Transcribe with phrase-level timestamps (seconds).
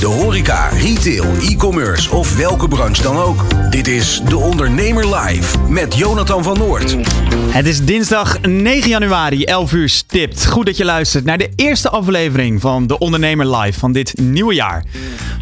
[0.00, 3.70] De horeca, retail, e-commerce of welke branche dan ook.
[3.70, 6.96] Dit is De Ondernemer Live met Jonathan van Noord.
[7.48, 10.46] Het is dinsdag 9 januari, 11 uur stipt.
[10.46, 14.54] Goed dat je luistert naar de eerste aflevering van De Ondernemer Live van dit nieuwe
[14.54, 14.84] jaar.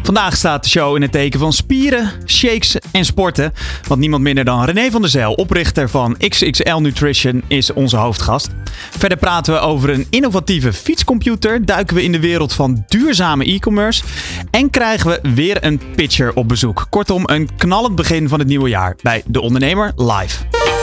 [0.03, 3.53] Vandaag staat de show in het teken van spieren, shakes en sporten.
[3.87, 8.49] Want niemand minder dan René van der Zijl, oprichter van XXL Nutrition, is onze hoofdgast.
[8.97, 14.03] Verder praten we over een innovatieve fietscomputer, duiken we in de wereld van duurzame e-commerce
[14.51, 16.85] en krijgen we weer een pitcher op bezoek.
[16.89, 20.62] Kortom, een knallend begin van het nieuwe jaar bij De Ondernemer Live.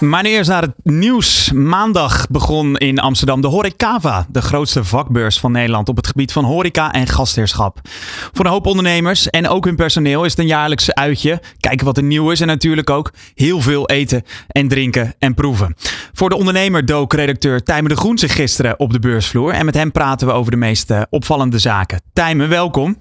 [0.00, 1.52] Maar nu eerst naar het nieuws.
[1.52, 6.44] Maandag begon in Amsterdam de Horecava, de grootste vakbeurs van Nederland op het gebied van
[6.44, 7.80] horeca en gastheerschap.
[8.32, 11.40] Voor een hoop ondernemers en ook hun personeel is het een jaarlijkse uitje.
[11.60, 15.74] Kijken wat er nieuw is en natuurlijk ook heel veel eten en drinken en proeven.
[16.12, 19.74] Voor de ondernemer dook redacteur Tijmen de Groen zich gisteren op de beursvloer en met
[19.74, 22.00] hem praten we over de meest eh, opvallende zaken.
[22.12, 22.96] Tijmen, welkom.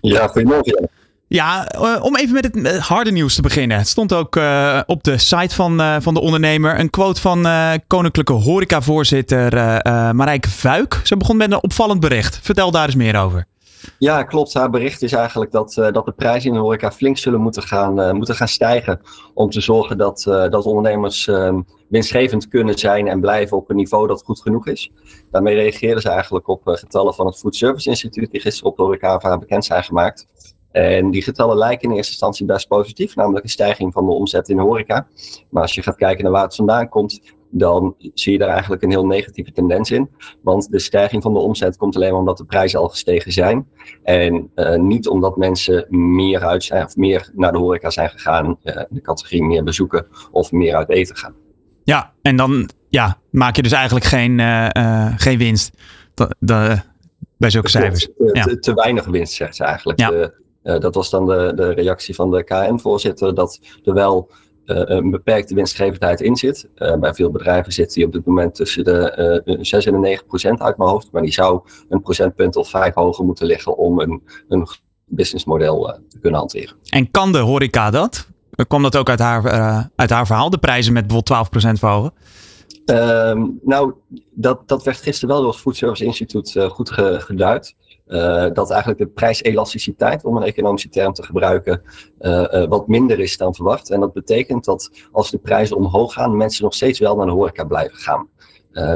[0.00, 0.88] Ja, goedemorgen.
[1.32, 3.76] Ja, uh, om even met het uh, harde nieuws te beginnen.
[3.76, 7.46] Het stond ook uh, op de site van, van de ondernemer een quote van
[7.86, 9.52] Koninklijke Horeca-voorzitter
[10.14, 11.00] Marijke Vuik.
[11.04, 12.38] Ze begon met een opvallend bericht.
[12.42, 13.46] Vertel daar eens meer over.
[13.98, 14.54] Ja, klopt.
[14.54, 18.16] Haar bericht is eigenlijk dat, dat de prijzen in de horeca flink zullen moeten gaan,
[18.16, 19.00] moeten gaan stijgen.
[19.34, 24.06] Om te zorgen dat, dat ondernemers ehm, winstgevend kunnen zijn en blijven op een niveau
[24.06, 24.90] dat goed genoeg is.
[25.30, 28.82] Daarmee reageerden ze eigenlijk op getallen van het Food Service Instituut, die gisteren op de
[28.82, 30.26] horeca bekend zijn gemaakt.
[30.72, 34.48] En die getallen lijken in eerste instantie best positief, namelijk een stijging van de omzet
[34.48, 35.06] in de horeca.
[35.50, 37.20] Maar als je gaat kijken naar waar het vandaan komt,
[37.54, 40.10] dan zie je daar eigenlijk een heel negatieve tendens in.
[40.42, 43.68] Want de stijging van de omzet komt alleen maar omdat de prijzen al gestegen zijn.
[44.02, 48.58] En uh, niet omdat mensen meer uit zijn of meer naar de horeca zijn gegaan,
[48.62, 51.34] uh, de categorie meer bezoeken of meer uit eten gaan.
[51.84, 55.76] Ja, en dan ja, maak je dus eigenlijk geen, uh, geen winst.
[56.14, 56.80] De, de,
[57.36, 58.04] bij zulke cijfers.
[58.04, 58.44] Te, ja.
[58.44, 59.98] te, te, weinig winst, zegt ze eigenlijk.
[59.98, 60.30] Ja.
[60.64, 64.28] Uh, dat was dan de, de reactie van de KN-voorzitter, dat er wel
[64.66, 66.68] uh, een beperkte winstgevendheid in zit.
[66.76, 70.26] Uh, bij veel bedrijven zit die op dit moment tussen de 6 en de 9
[70.26, 74.00] procent uit mijn hoofd, maar die zou een procentpunt of vijf hoger moeten liggen om
[74.00, 74.66] een, een
[75.04, 76.76] businessmodel te kunnen hanteren.
[76.88, 78.26] En kan de horeca dat?
[78.68, 79.44] Kwam dat ook uit haar,
[79.96, 82.12] uit haar verhaal, de prijzen met bijvoorbeeld 12% verhogen?
[82.86, 83.92] Uh, nou,
[84.30, 87.74] dat, dat werd gisteren wel door het Food Service Instituut goed ge, geduid.
[88.12, 91.82] Uh, dat eigenlijk de prijselasticiteit, om een economische term te gebruiken,
[92.20, 93.90] uh, uh, wat minder is dan verwacht.
[93.90, 97.32] En dat betekent dat als de prijzen omhoog gaan, mensen nog steeds wel naar de
[97.32, 98.28] horeca blijven gaan.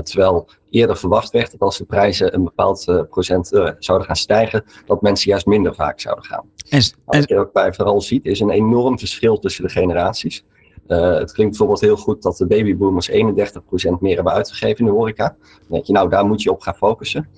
[0.02, 3.46] terwijl eerder verwacht werd dat als de prijzen een bepaald procent
[3.78, 6.50] zouden gaan stijgen, dat mensen juist minder vaak zouden gaan.
[6.68, 6.84] En, en...
[7.04, 10.44] Wat je ook bij vooral ziet, is een enorm verschil tussen de generaties.
[10.86, 13.14] het klinkt bijvoorbeeld heel goed dat de babyboomers 31%
[14.00, 15.36] meer hebben uitgegeven in de horeca.
[15.38, 17.28] Dan denk je, nou, daar moet je op gaan focussen.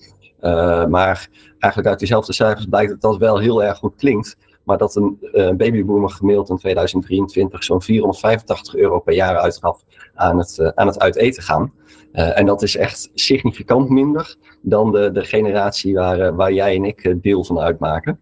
[0.41, 1.29] Uh, maar
[1.59, 4.37] eigenlijk uit diezelfde cijfers blijkt dat dat wel heel erg goed klinkt.
[4.65, 9.83] Maar dat een uh, babyboomer gemiddeld in 2023 zo'n 485 euro per jaar uitgaf
[10.15, 11.73] aan het, uh, aan het uit gaan.
[12.13, 17.17] en dat is echt significant minder dan de, de generatie waar, waar jij en ik
[17.23, 18.21] deel van uitmaken.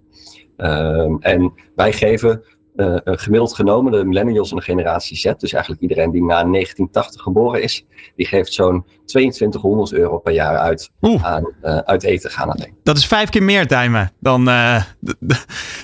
[0.57, 2.43] Ehm, en wij geven
[2.77, 7.23] uh, gemiddeld genomen, de millennials en de generatie Z, dus eigenlijk iedereen die na 1980
[7.23, 10.91] geboren is, die geeft zo'n 2200 euro per jaar uit
[11.23, 12.75] aan uh, uit eten gaan alleen.
[12.83, 14.83] Dat is vijf keer meer timen dan, uh,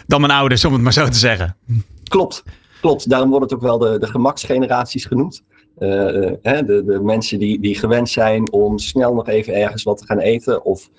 [0.06, 1.56] dan mijn ouders, om het maar zo te zeggen.
[2.08, 2.42] Klopt,
[2.80, 3.08] klopt.
[3.08, 5.42] Daarom wordt het ook wel de, de gemaksgeneraties genoemd.
[5.78, 10.06] Hè, de, de mensen die, die gewend zijn om snel nog even ergens wat te
[10.06, 10.90] gaan eten of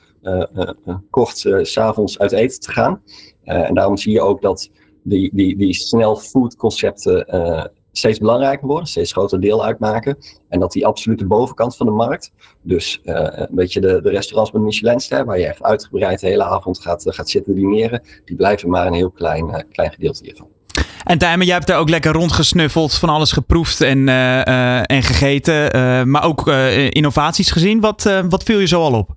[1.09, 3.01] kort s s'avonds uit eten te gaan.
[3.43, 4.69] en daarom zie je ook dat
[5.03, 10.17] die, die, die snel food concepten uh, steeds belangrijker worden, steeds groter deel uitmaken.
[10.49, 14.51] En dat die absolute bovenkant van de markt, dus uh, een beetje de, de restaurants
[14.51, 18.69] met Michelinster, waar je echt uitgebreid de hele avond gaat, gaat zitten dineren, die blijven
[18.69, 20.47] maar een heel klein, klein gedeelte hiervan.
[21.03, 24.07] En Tijmen, jij hebt er ook lekker rondgesnuffeld, van alles geproefd en,
[24.87, 26.47] en gegeten, maar ook
[26.89, 27.79] innovaties gezien.
[27.79, 29.09] Wat, wat viel je zo al op?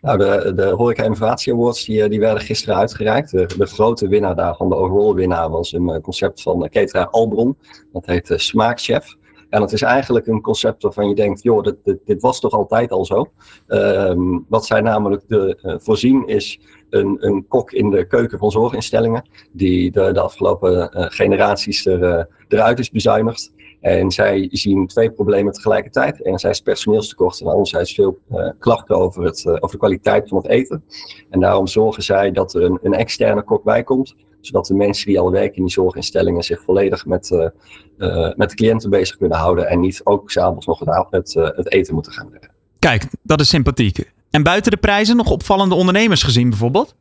[0.00, 3.30] Nou, de, de Horeca Innovatie Awards die, die werden gisteren uitgereikt.
[3.30, 7.56] De, grote winnaar daarvan, de overall winnaar, was een concept van cateraar Albron.
[7.92, 9.16] Dat heet Smaakchef.
[9.48, 12.90] En dat is eigenlijk een concept waarvan je denkt, joh, dit, dit, was toch altijd
[12.90, 13.30] al zo.
[13.66, 16.60] Ehm, wat zij namelijk de, voorzien is
[16.90, 22.78] een, een kok in de keuken van zorginstellingen, die de, de afgelopen generaties er, eruit
[22.78, 23.52] is bezuinigd.
[23.86, 26.24] En zij zien twee problemen tegelijkertijd.
[26.24, 30.46] Enerzijds personeelstekort en anderzijds veel uh, klachten over, het, uh, over de kwaliteit van het
[30.46, 30.84] eten.
[31.30, 34.14] En daarom zorgen zij dat er een, een externe kok bij komt.
[34.40, 38.54] Zodat de mensen die al werken in die zorginstellingen zich volledig met, uh, met de
[38.54, 39.68] cliënten bezig kunnen houden.
[39.68, 40.80] En niet ook s'avonds nog
[41.10, 42.50] het, het eten moeten gaan werken.
[42.78, 44.12] Kijk, dat is sympathiek.
[44.30, 46.94] En buiten de prijzen nog opvallende ondernemers gezien bijvoorbeeld?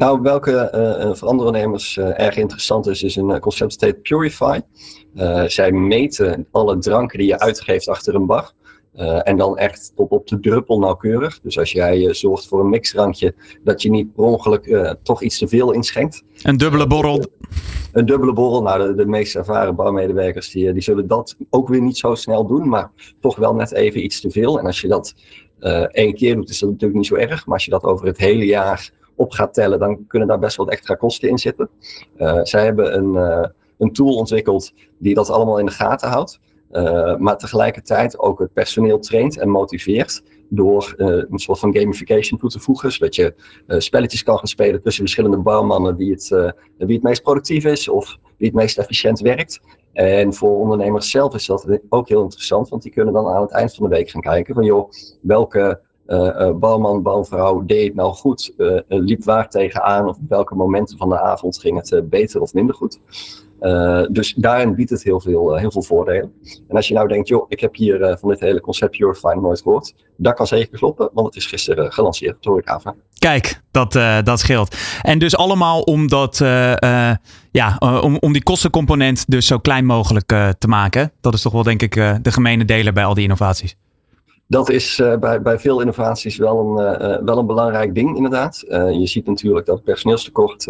[0.00, 4.02] Nou, welke uh, voor andere ondernemers uh, erg interessant is, is een concept dat heet
[4.02, 4.60] Purify.
[5.14, 8.52] Uh, zij meten alle dranken die je uitgeeft achter een bar.
[9.22, 11.40] en dan echt tot op de druppel nauwkeurig.
[11.42, 15.48] Dus als jij zorgt voor een mixdrankje, dat je niet per ongeluk toch iets te
[15.48, 16.22] veel inschenkt.
[16.42, 17.24] Een dubbele borrel.
[17.92, 18.62] Een dubbele borrel.
[18.62, 22.46] Nou, de, de meest ervaren barmedewerkers die, die zullen dat ook weer niet zo snel
[22.46, 24.58] doen, maar toch wel net even iets te veel.
[24.58, 25.14] En als je dat
[25.90, 27.46] één keer doet, is dat natuurlijk niet zo erg.
[27.46, 30.56] Maar als je dat over het hele jaar op gaat tellen, dan kunnen daar best
[30.56, 31.68] wat extra kosten in zitten.
[32.18, 33.46] Uh, zij hebben een, uh,
[33.78, 36.38] een tool ontwikkeld die dat allemaal in de gaten houdt.
[36.72, 42.50] Uh, maar tegelijkertijd ook het personeel traint en motiveert door een soort van gamification toe
[42.50, 42.92] te voegen.
[42.92, 43.34] Zodat je
[43.66, 46.28] spelletjes kan gaan spelen tussen verschillende bouwmannen wie het,
[46.76, 49.60] wie het meest productief is of wie het meest efficiënt werkt.
[49.92, 53.50] En voor ondernemers zelf is dat ook heel interessant, want die kunnen dan aan het
[53.50, 54.90] eind van de week gaan kijken van joh,
[55.20, 55.80] welke
[56.10, 60.54] uh, uh, bouwman, bouwvrouw deed het nou goed, uh, liep waar tegenaan of op welke
[60.54, 63.00] momenten van de avond ging het beter of minder goed.
[64.10, 66.32] dus daarin biedt het heel veel, heel veel voordelen.
[66.68, 69.60] En als je nou denkt, joh, ik heb hier van dit hele concept Purify nooit
[69.60, 72.94] gehoord, dat kan zeker kloppen, want het is gisteren gelanceerd door Horecava.
[73.18, 73.92] Kijk, dat,
[74.24, 74.76] dat scheelt.
[75.02, 76.36] En dus allemaal om, dat,
[77.50, 80.26] ja, om, om die kostencomponent dus zo klein mogelijk
[80.58, 81.12] te maken.
[81.20, 83.76] Dat is toch wel denk ik de gemene deler bij al die innovaties
[84.50, 88.64] dat is uh, bij, bij veel innovaties wel een, uh, wel een belangrijk ding, inderdaad.
[88.68, 90.66] Je ziet natuurlijk dat het personeelstekort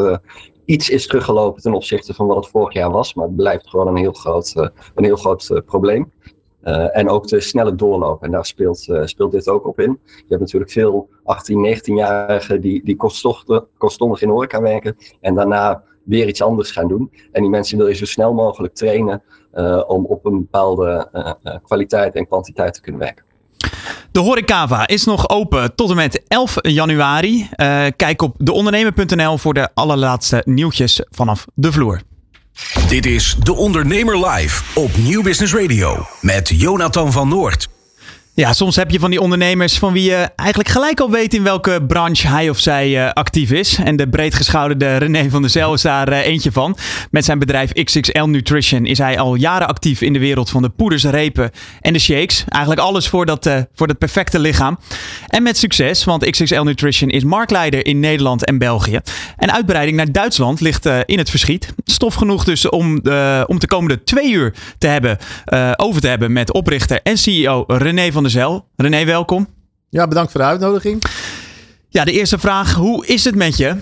[0.65, 3.87] iets is teruggelopen ten opzichte van wat het vorig jaar was, maar het blijft gewoon
[3.87, 4.53] een heel groot,
[4.95, 6.13] een heel groot probleem.
[6.93, 10.01] en ook de snelle doorloop, en daar speelt, speelt dit ook op in.
[10.05, 12.97] Je hebt natuurlijk veel 18, 19-jarigen die, die
[13.77, 17.13] kortstondig in horeca werken en daarna weer iets anders gaan doen.
[17.33, 19.23] En die mensen wil je zo snel mogelijk trainen
[19.87, 21.09] om op een bepaalde
[21.63, 23.29] kwaliteit en kwantiteit te kunnen werken.
[24.13, 27.49] De Horecava is nog open tot en met 11 januari.
[27.57, 32.01] Uh, kijk op deondernemer.nl voor de allerlaatste nieuwtjes vanaf de vloer.
[32.89, 37.80] Dit is De Ondernemer Live op Nieuw Business Radio met Jonathan van Noord.
[38.35, 41.43] Ja, soms heb je van die ondernemers van wie je eigenlijk gelijk al weet in
[41.43, 43.79] welke branche hij of zij uh, actief is.
[43.85, 46.77] En de breedgeschouderde René van der Zel is daar uh, eentje van.
[47.11, 50.69] Met zijn bedrijf XXL Nutrition is hij al jaren actief in de wereld van de
[50.69, 51.51] poeders, repen
[51.81, 52.45] en de shakes.
[52.49, 54.79] Eigenlijk alles voor dat, uh, voor dat perfecte lichaam.
[55.27, 59.01] En met succes, want XXL Nutrition is marktleider in Nederland en België.
[59.37, 61.75] En uitbreiding naar Duitsland ligt in het verschiet.
[61.85, 62.95] Stof genoeg dus om,
[63.47, 65.19] om de komende twee uur te hebben,
[65.77, 68.67] over te hebben met oprichter en CEO René van Zel.
[68.77, 69.49] René, welkom.
[69.89, 71.03] Ja, bedankt voor de uitnodiging.
[71.89, 72.75] Ja, de eerste vraag.
[72.75, 73.77] Hoe is het met je?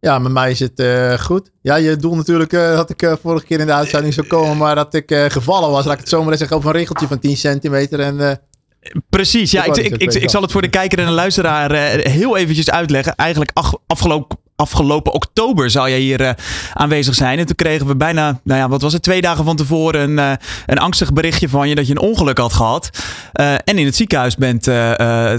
[0.00, 1.50] Ja, met mij is het uh, goed.
[1.62, 4.56] Ja, je doel natuurlijk uh, dat ik uh, vorige keer in de uitzending zou komen,
[4.56, 5.84] maar dat ik gevallen was.
[5.84, 8.00] Laat ik het zomaar zeggen over een regeltje van 10 centimeter.
[8.00, 8.40] En,
[9.08, 12.36] Precies, ja, ik, ik, ik, ik, zal het voor de kijker en de luisteraar heel
[12.36, 13.14] eventjes uitleggen.
[13.14, 13.50] Eigenlijk
[13.86, 16.30] afgelopen afgelopen oktober zou jij hier uh,
[16.72, 17.38] aanwezig zijn.
[17.38, 20.18] En toen kregen we bijna, nou ja, wat was het, twee dagen van tevoren een,
[20.18, 20.32] uh,
[20.66, 22.90] een angstig berichtje van je dat je een ongeluk had gehad.
[23.40, 24.62] Uh, en in het ziekenhuis bent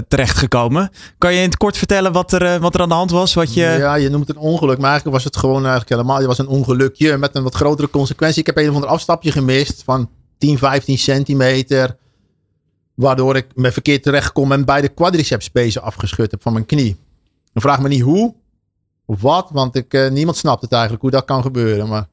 [0.08, 0.90] terechtgekomen.
[1.18, 3.34] Kan je in het kort vertellen wat er, wat er aan de hand was?
[3.34, 3.60] Wat je...
[3.60, 6.16] Ja, je noemt het een ongeluk, maar eigenlijk was het gewoon eigenlijk helemaal.
[6.16, 8.40] Het was een ongelukje met een wat grotere consequentie.
[8.40, 11.96] Ik heb een of ander afstapje gemist van 10, 15 centimeter.
[12.94, 16.96] Waardoor ik me verkeerd terecht kom en beide quadriceps pezen afgeschud heb van mijn knie.
[17.52, 18.34] Dan vraag me niet hoe,
[19.06, 21.88] wat, want ik, uh, niemand snapt het eigenlijk hoe dat kan gebeuren.
[21.88, 22.06] Maar,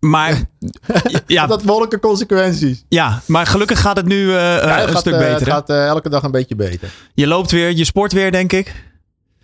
[0.00, 0.42] maar
[1.26, 2.84] ja, dat wolken consequenties.
[2.88, 5.34] Ja, maar gelukkig gaat het nu uh, ja, een gaat, stuk beter.
[5.34, 6.92] Het gaat elke dag een beetje beter.
[7.14, 8.74] Je loopt weer, je sport weer, denk ik.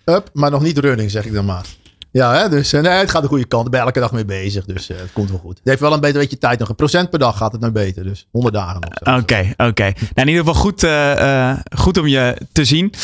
[0.05, 1.67] Up, maar nog niet running, zeg ik dan maar.
[2.13, 2.49] Ja, hè?
[2.49, 3.65] dus nee, het gaat de goede kant.
[3.65, 5.59] Ik ben elke dag mee bezig, dus uh, het komt wel goed.
[5.59, 6.69] Het heeft wel een beetje tijd nog.
[6.69, 9.19] Een procent per dag gaat het nou beter, dus 100 dagen nog.
[9.19, 9.83] Oké, oké.
[9.83, 12.95] Nou, in ieder geval goed, uh, uh, goed om je te zien.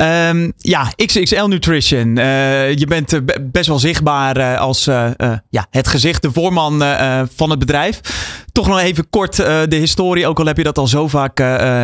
[0.00, 2.14] Um, ja, XXL Nutrition.
[2.16, 3.20] je bent
[3.52, 4.84] best wel zichtbaar als
[5.48, 6.78] ja, het gezicht, de voorman
[7.34, 8.00] van het bedrijf.
[8.52, 11.36] Toch nog even kort de historie, ook al heb je dat al zo vaak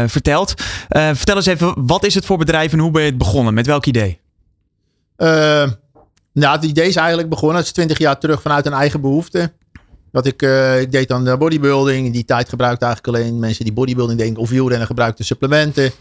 [0.07, 0.55] verteld.
[0.89, 3.55] vertel eens even, wat is het voor bedrijf en hoe ben je het begonnen?
[3.55, 4.21] Met welk idee?
[6.33, 7.57] Nou, het idee is eigenlijk begonnen.
[7.57, 9.53] Het is twintig jaar terug vanuit een eigen behoefte.
[10.13, 12.07] Dat ik, uh, ik deed dan bodybuilding.
[12.07, 15.93] In die tijd gebruikte eigenlijk alleen mensen die bodybuilding deden of wielrennen gebruikten supplementen.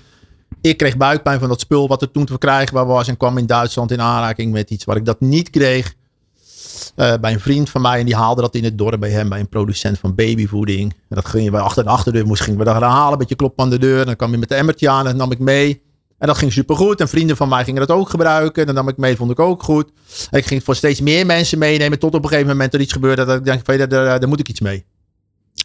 [0.62, 3.08] Ik kreeg buikpijn van dat spul wat er toen te verkrijgbaar was.
[3.08, 5.94] En kwam in Duitsland in aanraking met iets waar ik dat niet kreeg.
[6.96, 8.00] Uh, bij een vriend van mij.
[8.00, 9.30] En die haalde dat in het dorp bij hem.
[9.30, 10.92] Bij een producent van babyvoeding.
[10.92, 12.26] En dat ging je bij achter de achterdeur.
[12.26, 13.12] Moest gingen we dan halen.
[13.12, 14.00] Een beetje klop aan de deur.
[14.00, 15.00] En dan kwam je met de emmertje aan.
[15.00, 15.82] En dat nam ik mee.
[16.20, 17.00] En dat ging supergoed.
[17.00, 18.62] En vrienden van mij gingen dat ook gebruiken.
[18.62, 19.16] En dan nam ik mee.
[19.16, 19.90] Vond ik ook goed.
[20.30, 22.00] En ik ging voor steeds meer mensen meenemen.
[22.00, 23.26] Tot op een gegeven moment er iets gebeurde.
[23.26, 24.86] Dat ik dacht, van, daar, daar, daar moet ik iets mee.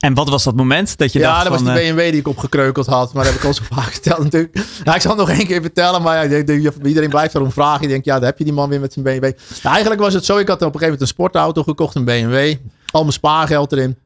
[0.01, 2.21] En wat was dat moment dat je ja, dacht dat was die eh, BMW die
[2.21, 3.13] ik opgekreukeld had.
[3.13, 4.55] Maar dat heb ik al zo vaak verteld natuurlijk.
[4.85, 6.03] Nou, ik zal het nog één keer vertellen.
[6.03, 6.45] Maar ja,
[6.85, 7.83] iedereen blijft erom vragen.
[7.83, 9.23] Je denkt, ja, daar heb je die man weer met zijn BMW.
[9.63, 10.39] Nou, eigenlijk was het zo.
[10.39, 11.95] Ik had op een gegeven moment een sportauto gekocht.
[11.95, 12.55] Een BMW.
[12.91, 13.99] Al mijn spaargeld erin.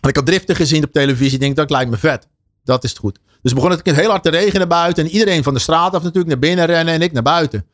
[0.00, 1.34] En ik had driften gezien op televisie.
[1.34, 2.28] Ik denk, dat lijkt me vet.
[2.64, 3.18] Dat is het goed.
[3.42, 5.04] Dus begon het heel hard te regenen buiten.
[5.04, 6.94] En iedereen van de straat af natuurlijk naar binnen rennen.
[6.94, 7.66] En ik naar buiten.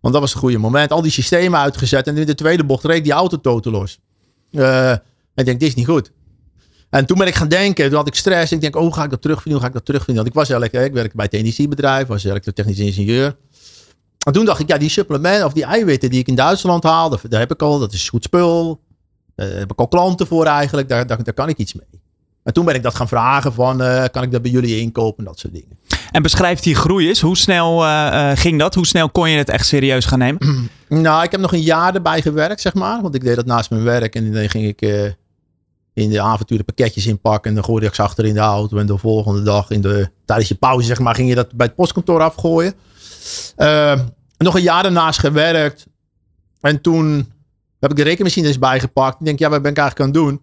[0.00, 0.92] Want dat was het goede moment.
[0.92, 2.06] Al die systemen uitgezet.
[2.06, 3.98] En in de tweede bocht reed die auto totaal los.
[4.50, 5.00] Uh, en
[5.34, 6.12] ik denk, dit is niet goed.
[6.90, 8.52] En toen ben ik gaan denken, toen had ik stress.
[8.52, 9.52] Ik denk, oh, ga ik dat terugvinden?
[9.52, 10.24] Hoe ga ik dat terugvinden?
[10.24, 13.36] Want ik was eigenlijk, ik werkte bij het energiebedrijf, was technisch ingenieur.
[14.26, 17.18] En toen dacht ik, ja, die supplementen of die eiwitten die ik in Duitsland haalde,
[17.28, 18.80] daar heb ik al, dat is goed spul.
[19.34, 21.95] Daar heb ik al klanten voor eigenlijk, daar, daar kan ik iets mee.
[22.46, 25.24] En toen ben ik dat gaan vragen van, uh, kan ik dat bij jullie inkopen,
[25.24, 25.78] dat soort dingen.
[26.10, 28.74] En beschrijft die groei eens, hoe snel uh, ging dat?
[28.74, 30.70] Hoe snel kon je het echt serieus gaan nemen?
[30.88, 33.02] nou, ik heb nog een jaar erbij gewerkt, zeg maar.
[33.02, 34.80] Want ik deed dat naast mijn werk en dan ging ik
[35.94, 37.50] in de avontuur de pakketjes inpakken.
[37.50, 38.76] En dan gooide ik ze achter in de auto.
[38.76, 41.66] En de volgende dag in de, tijdens je pauze zeg maar, ging je dat bij
[41.66, 42.74] het postkantoor afgooien.
[44.38, 45.86] Nog een jaar daarnaast gewerkt.
[46.60, 47.32] En toen
[47.80, 49.20] heb ik de rekenmachines bijgepakt.
[49.20, 50.40] Ik denk, ja, wat ben ik eigenlijk aan het doen?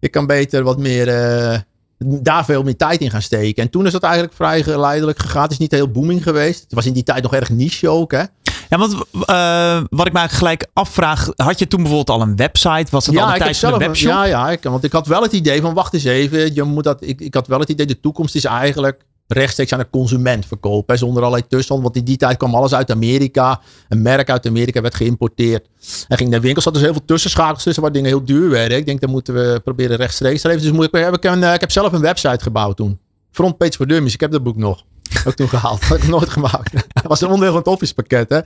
[0.00, 1.58] Ik kan beter wat meer, uh,
[1.98, 3.62] daar veel meer tijd in gaan steken.
[3.62, 5.42] En toen is dat eigenlijk vrij geleidelijk gegaan.
[5.42, 6.62] Het is niet heel booming geweest.
[6.62, 8.22] Het was in die tijd nog erg niche ook, hè.
[8.68, 8.92] Ja, want
[9.30, 12.86] uh, wat ik me gelijk afvraag, had je toen bijvoorbeeld al een website?
[12.90, 14.10] Was het ja, al de tijd van een webshop?
[14.10, 16.84] Ja, ja ik, want ik had wel het idee van, wacht eens even, je moet
[16.84, 20.46] dat, ik, ik had wel het idee, de toekomst is eigenlijk rechtstreeks aan de consument
[20.46, 20.98] verkopen.
[20.98, 21.82] Zonder allerlei tussenstand.
[21.82, 23.60] Want in die tijd kwam alles uit Amerika.
[23.88, 25.68] Een merk uit Amerika werd geïmporteerd.
[26.08, 26.64] En ging naar winkels.
[26.64, 28.78] zat dus heel veel tussenschakels tussen waar dingen heel duur werden.
[28.78, 30.48] Ik denk, dat moeten we proberen rechtstreeks te.
[30.48, 32.98] Dus moet ik, heb ik, een, ik heb zelf een website gebouwd toen.
[33.30, 34.14] Frontpage for Dummies.
[34.14, 34.84] Ik heb dat boek nog.
[35.24, 35.80] Ook toen gehaald.
[35.88, 36.72] Dat heb ik nooit gemaakt.
[36.72, 38.28] Dat was een onderdeel van het Office pakket.
[38.28, 38.36] Hè?
[38.36, 38.44] Ja.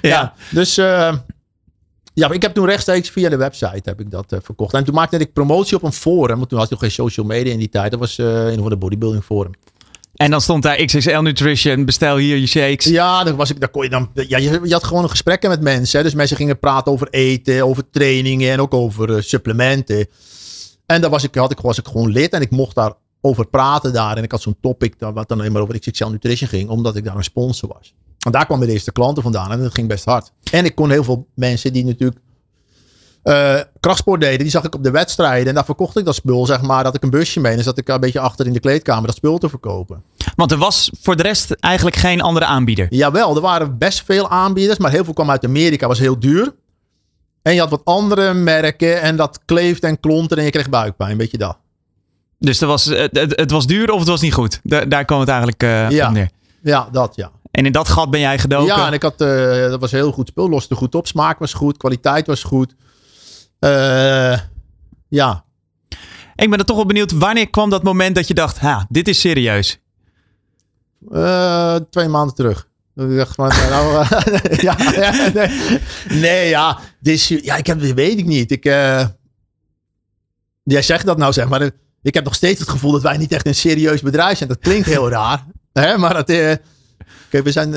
[0.00, 1.14] ja dus uh,
[2.14, 4.74] ja, ik heb toen rechtstreeks via de website heb ik dat uh, verkocht.
[4.74, 6.36] En toen maakte ik promotie op een forum.
[6.36, 7.90] Want toen had ik nog geen social media in die tijd.
[7.90, 9.52] Dat was uh, een van de bodybuilding forum.
[10.12, 12.84] En dan stond daar XXL Nutrition, bestel hier je shakes.
[12.84, 14.10] Ja, dan was ik, daar kon je dan.
[14.14, 15.98] Ja, je, had gewoon gesprekken met mensen.
[15.98, 16.04] Hè?
[16.04, 20.06] Dus mensen gingen praten over eten, over trainingen en ook over supplementen.
[20.86, 23.46] En daar was ik, had ik, was ik gewoon lid en ik mocht daar over
[23.46, 24.16] praten daar.
[24.16, 27.04] En ik had zo'n topic wat dan alleen maar over XXL Nutrition ging, omdat ik
[27.04, 27.94] daar een sponsor was.
[28.18, 30.32] En daar kwamen de eerste klanten vandaan en dat ging best hard.
[30.50, 32.20] En ik kon heel veel mensen die natuurlijk
[33.24, 35.48] uh, krachtsport deden, die zag ik op de wedstrijden.
[35.48, 37.56] En daar verkocht ik dat spul, zeg maar, dat ik een busje mee.
[37.56, 40.02] En zat ik een beetje achter in de kleedkamer dat spul te verkopen.
[40.36, 42.86] Want er was voor de rest eigenlijk geen andere aanbieder?
[42.90, 46.54] Jawel, er waren best veel aanbieders, maar heel veel kwam uit Amerika, was heel duur.
[47.42, 51.10] En je had wat andere merken en dat kleefde en klonte en je kreeg buikpijn,
[51.10, 51.56] een beetje dat.
[52.38, 54.60] Dus het was, het, het, was duur of het was niet goed?
[54.62, 56.10] Daar, daar kwam het eigenlijk uh, ja.
[56.10, 56.30] neer.
[56.62, 57.30] Ja, dat ja.
[57.50, 58.66] En in dat gat ben jij gedoken?
[58.66, 60.48] Ja, en ik had, uh, dat was heel goed spul.
[60.48, 61.06] Loste goed op.
[61.06, 61.76] Smaak was goed.
[61.76, 62.74] Kwaliteit was goed.
[63.64, 64.38] Uh,
[65.08, 65.44] ja.
[66.36, 67.12] Ik ben er toch wel benieuwd.
[67.12, 69.80] Wanneer kwam dat moment dat je dacht, ha, dit is serieus?
[71.10, 72.68] Uh, twee maanden terug.
[72.94, 74.06] Ik dacht van, nou,
[74.66, 78.50] ja, ja, nee, nee, ja, dit ja, ik heb, weet ik niet.
[78.50, 79.06] Ik, uh,
[80.62, 81.70] jij zegt dat nou zeg maar.
[82.02, 84.48] Ik heb nog steeds het gevoel dat wij niet echt een serieus bedrijf zijn.
[84.48, 85.46] Dat klinkt heel raar.
[85.72, 85.98] Hè?
[85.98, 86.52] Maar dat, uh,
[87.28, 87.74] kijk, we zijn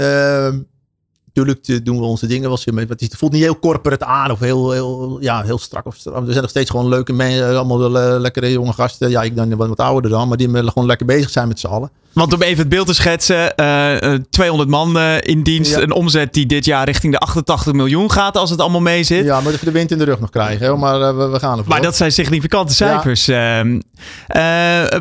[1.35, 2.51] Natuurlijk doen we onze dingen.
[2.51, 5.85] Het voelt niet heel corporate aan of heel, heel, ja, heel strak.
[5.85, 7.57] Of, er zijn nog steeds gewoon leuke mensen.
[7.57, 7.89] Allemaal
[8.19, 9.09] lekkere jonge gasten.
[9.09, 10.27] Ja, ik ben wat ouder dan.
[10.27, 11.89] Maar die gewoon lekker bezig zijn met z'n allen.
[12.15, 15.75] Want om even het beeld te schetsen, uh, 200 man uh, in dienst.
[15.75, 15.81] Ja.
[15.81, 19.25] Een omzet die dit jaar richting de 88 miljoen gaat als het allemaal mee zit.
[19.25, 20.65] Ja, maar even de wind in de rug nog krijgen.
[20.65, 20.75] Hè?
[20.75, 21.73] Maar uh, we, we, gaan ervoor.
[21.73, 23.25] Maar dat zijn significante cijfers.
[23.25, 23.59] Ja.
[23.59, 23.79] Ehm,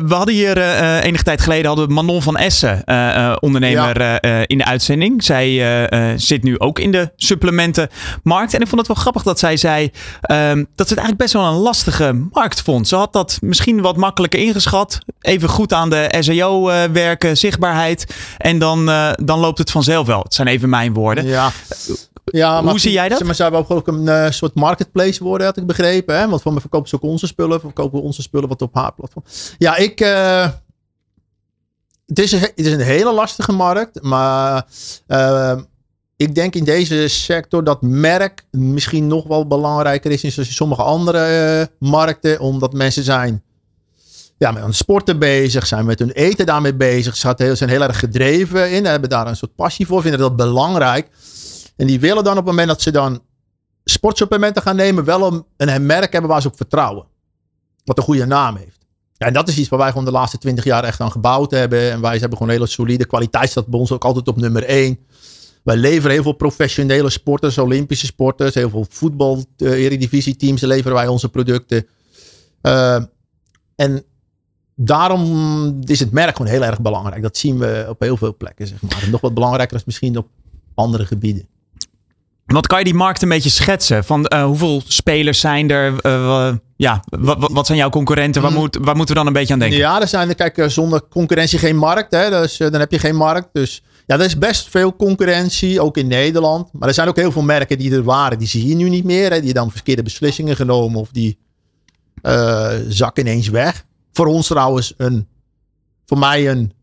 [0.07, 0.57] we hadden hier
[1.01, 2.83] enige tijd geleden hadden Manon van Essen,
[3.39, 4.19] ondernemer, ja.
[4.45, 5.23] in de uitzending.
[5.23, 8.53] Zij zit nu ook in de supplementenmarkt.
[8.53, 9.91] En ik vond het wel grappig dat zij zei
[10.31, 12.87] um, dat ze het eigenlijk best wel een lastige markt vond.
[12.87, 14.99] Ze had dat misschien wat makkelijker ingeschat.
[15.21, 18.15] Even goed aan de SEO werken zichtbaarheid.
[18.37, 20.19] En dan, uh, dan loopt het vanzelf wel.
[20.19, 21.25] Het zijn even mijn woorden.
[21.25, 21.51] Ja.
[22.25, 23.23] Ja, Hoe zie jij dat?
[23.23, 26.19] Maar zou ook ook een uh, soort marketplace worden, had ik begrepen.
[26.19, 26.29] Hè?
[26.29, 27.59] Want van me verkopen ze ook onze spullen.
[27.59, 29.25] Verkopen we onze spullen wat op haar platform.
[29.57, 30.01] Ja, ik...
[30.01, 30.49] Uh,
[32.05, 34.01] het, is een, het is een hele lastige markt.
[34.01, 34.65] Maar
[36.17, 41.19] ik denk in deze sector dat merk misschien nog wel belangrijker is in sommige andere
[41.19, 42.39] eh, markten.
[42.39, 43.43] Omdat mensen zijn
[44.37, 47.15] ja, met hun sporten bezig, zijn met hun eten daarmee bezig.
[47.15, 51.09] Ze zijn heel erg gedreven in, hebben daar een soort passie voor, vinden dat belangrijk.
[51.75, 53.21] En die willen dan op het moment dat ze dan
[53.83, 57.05] sportsupplementen gaan nemen, wel een, merk hebben waar ze op vertrouwen.
[57.83, 58.77] Wat een goede naam heeft.
[59.17, 61.91] En dat is iets waar wij gewoon de laatste twintig jaar echt aan gebouwd hebben.
[61.91, 63.49] En wij hebben gewoon hele solide kwaliteit.
[63.49, 64.99] Staat bij ons ook altijd op nummer één.
[65.63, 70.93] Wij leveren heel veel professionele sporters, Olympische sporters, heel veel voetbal, uh, eredivisie teams leveren
[70.93, 71.87] wij onze producten.
[72.61, 73.03] Uh,
[73.75, 74.03] en
[74.75, 77.21] daarom is het merk gewoon heel erg belangrijk.
[77.21, 79.03] Dat zien we op heel veel plekken, zeg maar.
[79.03, 80.27] En nog wat belangrijker is misschien op
[80.75, 81.47] andere gebieden.
[82.45, 84.03] Wat kan je die markt een beetje schetsen?
[84.03, 85.93] Van uh, hoeveel spelers zijn er?
[86.05, 87.03] Uh, ja,
[87.37, 88.41] wat, zijn jouw concurrenten?
[88.41, 89.77] Waar, moet, waar moeten we dan een beetje aan denken?
[89.77, 92.11] Ja, er zijn er, kijk, eh, zonder concurrentie geen markt.
[92.11, 92.29] Hè?
[92.29, 93.49] Dus, dan heb je geen markt.
[93.51, 96.69] Dus ja, er is best veel concurrentie, ook in Nederland.
[96.73, 98.39] Maar er zijn ook heel veel merken die er waren.
[98.39, 99.31] Die zie je nu niet meer.
[99.31, 99.41] Hè?
[99.41, 101.37] Die dan verkeerde beslissingen genomen of die
[102.87, 103.85] zakken ineens weg.
[104.15, 105.27] Voor ons trouwens een,
[106.05, 106.73] voor mij een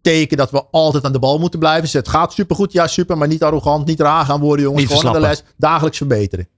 [0.00, 1.82] teken dat we altijd aan de bal moeten blijven.
[1.82, 4.88] Dus het gaat supergoed, ja super, maar niet arrogant, niet raar gaan worden jongens.
[4.88, 6.48] Niet Gewoon de les, dagelijks verbeteren.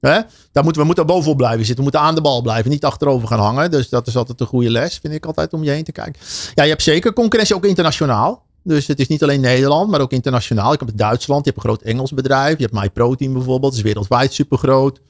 [0.00, 0.20] Hè?
[0.52, 1.76] Daar moeten we moeten bovenop blijven zitten.
[1.76, 3.70] We moeten aan de bal blijven, niet achterover gaan hangen.
[3.70, 6.22] Dus dat is altijd een goede les, vind ik altijd om je heen te kijken.
[6.54, 8.46] Ja, je hebt zeker concurrentie ook internationaal.
[8.62, 10.72] Dus het is niet alleen Nederland, maar ook internationaal.
[10.72, 12.58] Ik heb Duitsland, je hebt een groot Engels bedrijf.
[12.58, 15.00] Je hebt MyProtein bijvoorbeeld, dat is wereldwijd super groot.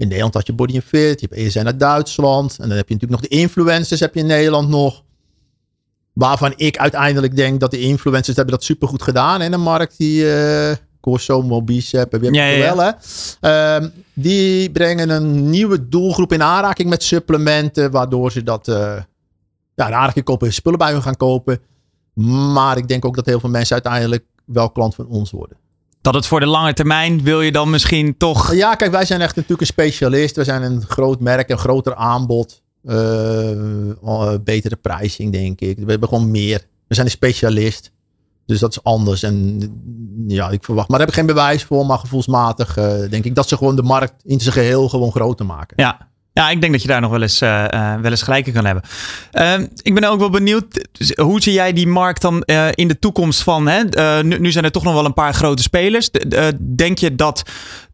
[0.00, 2.58] In Nederland had je Body and Fit, je hebt ESN uit Duitsland.
[2.58, 5.02] En dan heb je natuurlijk nog de influencers heb je in Nederland nog.
[6.12, 10.24] Waarvan ik uiteindelijk denk dat de influencers hebben dat supergoed gedaan in een markt die
[10.24, 12.94] uh, Corso, Mobicep, heb je ja, ja, wel
[13.40, 13.80] hè.
[13.80, 18.76] Uh, die brengen een nieuwe doelgroep in aanraking met supplementen, waardoor ze dat uh,
[19.74, 21.58] ja, in aanraking kopen, spullen bij hun gaan kopen.
[22.52, 25.56] Maar ik denk ook dat heel veel mensen uiteindelijk wel klant van ons worden.
[26.00, 28.54] Dat het voor de lange termijn wil je dan misschien toch.
[28.54, 30.36] Ja, kijk, wij zijn echt natuurlijk een specialist.
[30.36, 32.62] We zijn een groot merk, een groter aanbod.
[32.84, 35.78] Uh, betere pricing, denk ik.
[35.78, 36.66] We hebben gewoon meer.
[36.88, 37.92] We zijn een specialist.
[38.46, 39.22] Dus dat is anders.
[39.22, 39.60] En
[40.26, 40.88] ja, ik verwacht.
[40.88, 41.86] Maar daar heb ik geen bewijs voor.
[41.86, 45.46] Maar gevoelsmatig uh, denk ik dat ze gewoon de markt in zijn geheel gewoon groter
[45.46, 45.76] maken.
[45.76, 46.09] Ja.
[46.40, 48.64] Ja, ik denk dat je daar nog wel eens, uh, wel eens gelijk in kan
[48.64, 48.84] hebben.
[49.32, 52.98] Uh, ik ben ook wel benieuwd, hoe zie jij die markt dan uh, in de
[52.98, 53.66] toekomst van?
[53.66, 53.82] Hè?
[54.22, 56.10] Nu, nu, zijn er toch nog wel een paar grote spelers.
[56.58, 57.42] denk je dat,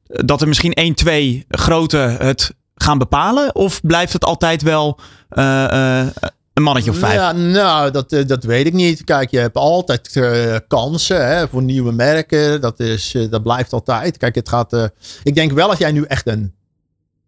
[0.07, 3.55] dat er misschien één, twee grote het gaan bepalen?
[3.55, 7.15] Of blijft het altijd wel een mannetje of vijf?
[7.15, 9.05] Ja, nou, dat, dat weet ik niet.
[9.05, 10.21] Kijk, je hebt altijd
[10.69, 12.61] kansen hè, voor nieuwe merken.
[12.61, 14.17] Dat, is, dat blijft altijd.
[14.17, 14.91] Kijk, het gaat.
[15.23, 16.56] ik denk wel als jij nu echt een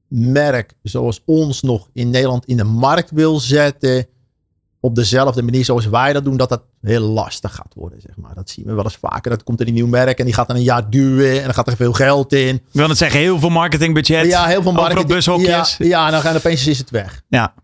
[0.08, 4.06] merk zoals ons nog in Nederland in de markt wil zetten.
[4.80, 8.00] Op dezelfde manier zoals wij dat doen, dat dat heel lastig gaat worden.
[8.00, 8.34] Zeg maar.
[8.34, 9.30] Dat zien we wel eens vaker.
[9.30, 11.38] Dat komt er een nieuw merk en die gaat dan een jaar duwen.
[11.38, 12.62] En dan gaat er veel geld in.
[12.72, 14.26] Wil het zeggen, heel veel marketingbudget.
[14.26, 15.06] Ja, heel veel marketing.
[15.06, 15.76] bushokjes.
[15.76, 17.22] Ja, ja, en dan gaan opeens is het weg.
[17.28, 17.54] Ja.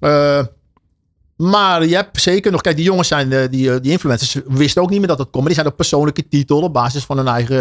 [0.00, 0.44] Uh,
[1.36, 2.60] maar je hebt zeker nog...
[2.60, 3.50] Kijk, die jongens zijn...
[3.50, 5.44] Die, die influencers wisten ook niet meer dat het komt.
[5.44, 6.60] Maar die zijn op persoonlijke titel.
[6.60, 7.56] Op basis van hun eigen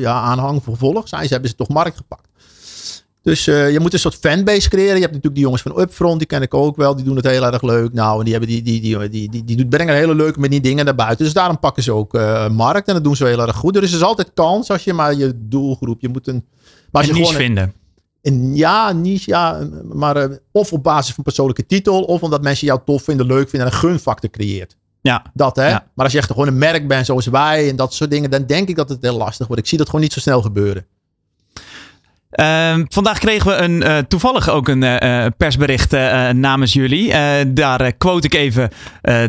[0.00, 1.08] ja, aanhang, vervolg.
[1.08, 2.28] Zijn ze, hebben ze toch markt gepakt.
[3.22, 4.94] Dus uh, je moet een soort fanbase creëren.
[4.94, 6.96] Je hebt natuurlijk die jongens van Upfront, die ken ik ook wel.
[6.96, 7.92] Die doen het heel erg leuk.
[7.92, 10.60] Nou, en die, hebben die, die, die, die, die, die brengen hele leuke met die
[10.60, 11.24] dingen naar buiten.
[11.24, 12.88] Dus daarom pakken ze ook uh, markt.
[12.88, 13.74] En dat doen ze heel erg goed.
[13.74, 16.00] Dus er is altijd kans als je maar je doelgroep...
[16.00, 16.44] Je moet een...
[16.90, 17.72] Maar als je gewoon vinden.
[18.22, 19.68] Een, ja, niche, ja.
[19.92, 22.02] Maar uh, of op basis van persoonlijke titel.
[22.02, 23.68] Of omdat mensen jou tof vinden, leuk vinden.
[23.68, 24.76] En een gunfactor creëert.
[25.00, 25.24] Ja.
[25.34, 25.68] Dat hè.
[25.68, 25.86] Ja.
[25.94, 27.68] Maar als je echt gewoon een merk bent zoals wij.
[27.68, 28.30] En dat soort dingen.
[28.30, 29.62] Dan denk ik dat het heel lastig wordt.
[29.62, 30.86] Ik zie dat gewoon niet zo snel gebeuren.
[32.30, 37.12] Uh, vandaag kregen we een, uh, toevallig ook een uh, persbericht uh, namens jullie.
[37.52, 38.70] daar quote ik even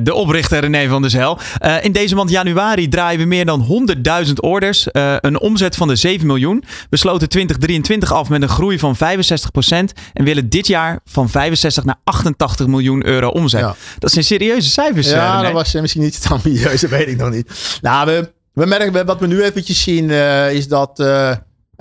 [0.04, 1.40] de oprichter René van der Zel.
[1.82, 3.88] in deze maand januari draaien we meer dan
[4.26, 4.88] 100.000 orders.
[5.20, 6.64] een omzet van de 7 miljoen.
[6.90, 9.00] We sloten 2023 af met een groei van 65%.
[10.14, 13.60] En willen dit jaar van 65 naar 88 miljoen euro omzet.
[13.60, 13.76] Ja.
[14.00, 15.10] Dat zijn serieuze cijfers.
[15.10, 15.44] Ja, René.
[15.44, 17.80] dat was misschien niet het ambitieus, dat weet ik nog niet.
[17.82, 20.10] Nou, we, we merken, wat we nu eventjes zien
[20.50, 21.00] is dat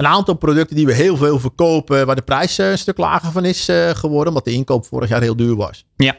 [0.01, 3.33] een aantal producten die we heel veel verkopen, waar de prijs uh, een stuk lager
[3.33, 5.85] van is uh, geworden, omdat de inkoop vorig jaar heel duur was.
[5.97, 6.17] Ja.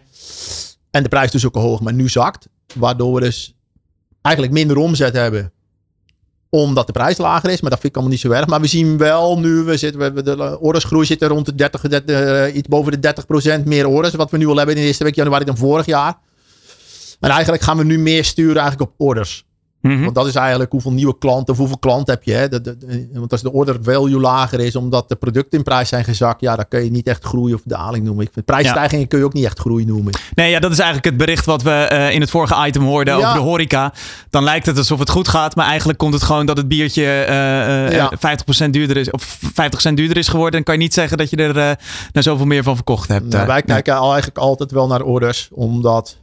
[0.92, 2.48] En de prijs dus ook hoog, maar nu zakt.
[2.76, 3.56] Waardoor we dus
[4.22, 5.52] eigenlijk minder omzet hebben.
[6.50, 8.48] Omdat de prijs lager is, maar dat vind ik allemaal niet zo erg.
[8.48, 11.82] Maar we zien wel nu, we zitten, we, de ordersgroei zit er rond de 30,
[11.82, 13.14] 30 uh, iets boven de
[13.62, 14.14] 30% meer orders.
[14.14, 16.20] Wat we nu al hebben in de eerste week januari dan vorig jaar.
[17.20, 19.46] En eigenlijk gaan we nu meer sturen eigenlijk op orders.
[19.82, 20.02] Mhm.
[20.04, 22.34] Want dat is eigenlijk hoeveel nieuwe klanten of hoeveel klanten heb je.
[22.34, 22.50] Hè?
[22.50, 22.76] Dat-
[23.14, 26.56] want als de order value lager is omdat de producten in prijs zijn gezakt, ja,
[26.56, 28.26] dan kun je niet echt groei of daling noemen.
[28.26, 30.14] Ik vind prijsstijgingen kun je ook niet echt groei noemen.
[30.36, 33.18] Nee, ja, dat is eigenlijk het bericht wat we eh, in het vorige item hoorden
[33.18, 33.20] Ja.
[33.20, 33.94] over de horeca.
[34.30, 37.04] Dan lijkt het alsof het goed gaat, maar eigenlijk komt het gewoon dat het biertje
[37.04, 38.12] eh, eh, Ja.
[38.20, 40.52] 50% duurder is, of 50 cent duurder is geworden.
[40.54, 41.66] Dan kan je niet zeggen dat je er eh
[42.12, 43.28] nou zoveel meer van verkocht hebt.
[43.30, 46.18] Nou, Eh, wij kijken eigenlijk altijd wel naar orders, omdat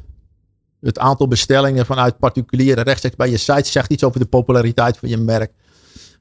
[0.81, 5.09] het aantal bestellingen vanuit particulieren rechtstreeks bij je site zegt iets over de populariteit van
[5.09, 5.53] je merk.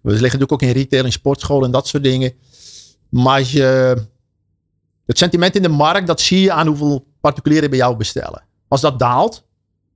[0.02, 2.34] We liggen natuurlijk ook in retail, in sportscholen en dat soort dingen.
[3.10, 3.96] Maar je,
[5.06, 8.44] het sentiment in de markt, dat zie je aan hoeveel particulieren bij jou bestellen.
[8.68, 9.46] Als dat daalt,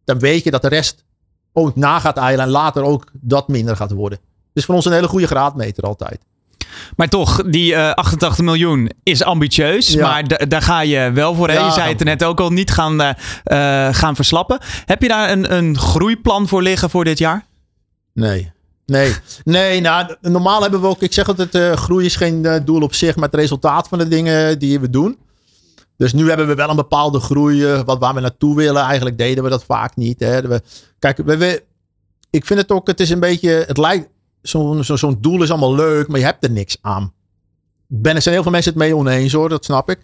[0.04, 1.06] dan weet je dat de rest
[1.54, 4.20] ook na gaat eilen en later ook dat minder gaat worden.
[4.54, 6.26] Dus voor ons een hele goede graadmeter altijd.
[6.96, 9.88] Maar toch, die eh, 88 miljoen is ambitieus.
[9.88, 10.08] Ja.
[10.08, 11.52] Maar da- daar ga je wel voor.
[11.52, 11.66] Ja.
[11.66, 13.10] Je zei het er net ook al, niet gaan, eh,
[13.88, 14.60] eh, gaan verslappen.
[14.86, 17.46] Heb je daar een, een groeiplan voor liggen voor dit jaar?
[18.14, 18.52] Nee.
[18.86, 22.60] Nee, nee nou, normaal hebben we ook, ik zeg altijd, eh groei is geen eh,
[22.66, 25.18] doel op zich, maar het resultaat van de dingen die we doen.
[25.98, 28.82] Dus nu hebben we wel een bepaalde groei, eh, wat waar we naartoe willen.
[28.84, 30.20] Eigenlijk deden we dat vaak niet.
[30.20, 30.42] Hè.
[30.42, 30.62] We,
[31.00, 31.64] kijk, we, we-
[32.30, 34.08] ik vind het ook, het is een beetje, het lijkt,
[34.42, 37.14] zo'n zo, zo'n doel is allemaal leuk, maar je hebt er niks aan.
[37.94, 40.00] Ben, er zijn heel veel mensen het mee oneens hoor, dat snap ik.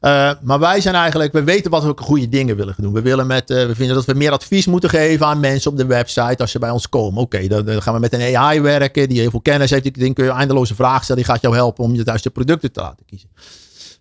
[0.00, 2.92] Eh, maar wij zijn eigenlijk, we weten wat we goede dingen willen doen.
[2.92, 5.76] We, willen met, eh, we vinden dat we meer advies moeten geven aan mensen op
[5.76, 7.22] de website als ze bij ons komen.
[7.22, 9.84] Oké, dan, dan gaan we met een AI werken die heel veel kennis heeft.
[9.84, 11.22] Ik denk, kun je eindeloze vragen stellen.
[11.22, 13.28] Die gaat jou helpen om je juiste producten te laten kiezen.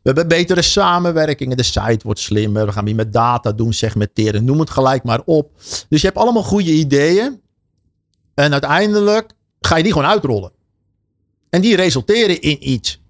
[0.06, 1.58] We hebben betere samenwerkingen.
[1.58, 2.66] De site wordt slimmer.
[2.66, 4.46] We gaan meer met data doen, segmenteren.
[4.46, 5.52] Noem het gelijk maar op.
[5.90, 7.42] Dus je hebt allemaal goede ideeën.
[8.34, 9.32] En uiteindelijk
[9.66, 10.52] ga je die gewoon uitrollen.
[11.50, 13.02] En die resulteren in iets.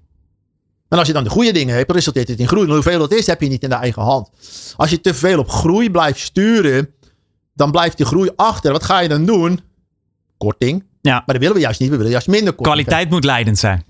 [0.88, 2.68] En als je dan de goede dingen hebt, resulteert het in groei.
[2.68, 4.30] En hoeveel dat is, heb je niet in de eigen hand.
[4.76, 6.94] Als je te veel op groei blijft sturen,
[7.54, 8.72] dan blijft die groei achter.
[8.72, 9.60] Wat ga je dan doen?
[10.38, 10.84] Korting.
[11.02, 11.14] Ja.
[11.14, 11.90] Maar dat willen we juist niet.
[11.90, 12.76] We willen juist minder korting.
[12.76, 13.84] Kwaliteit moet leidend zijn.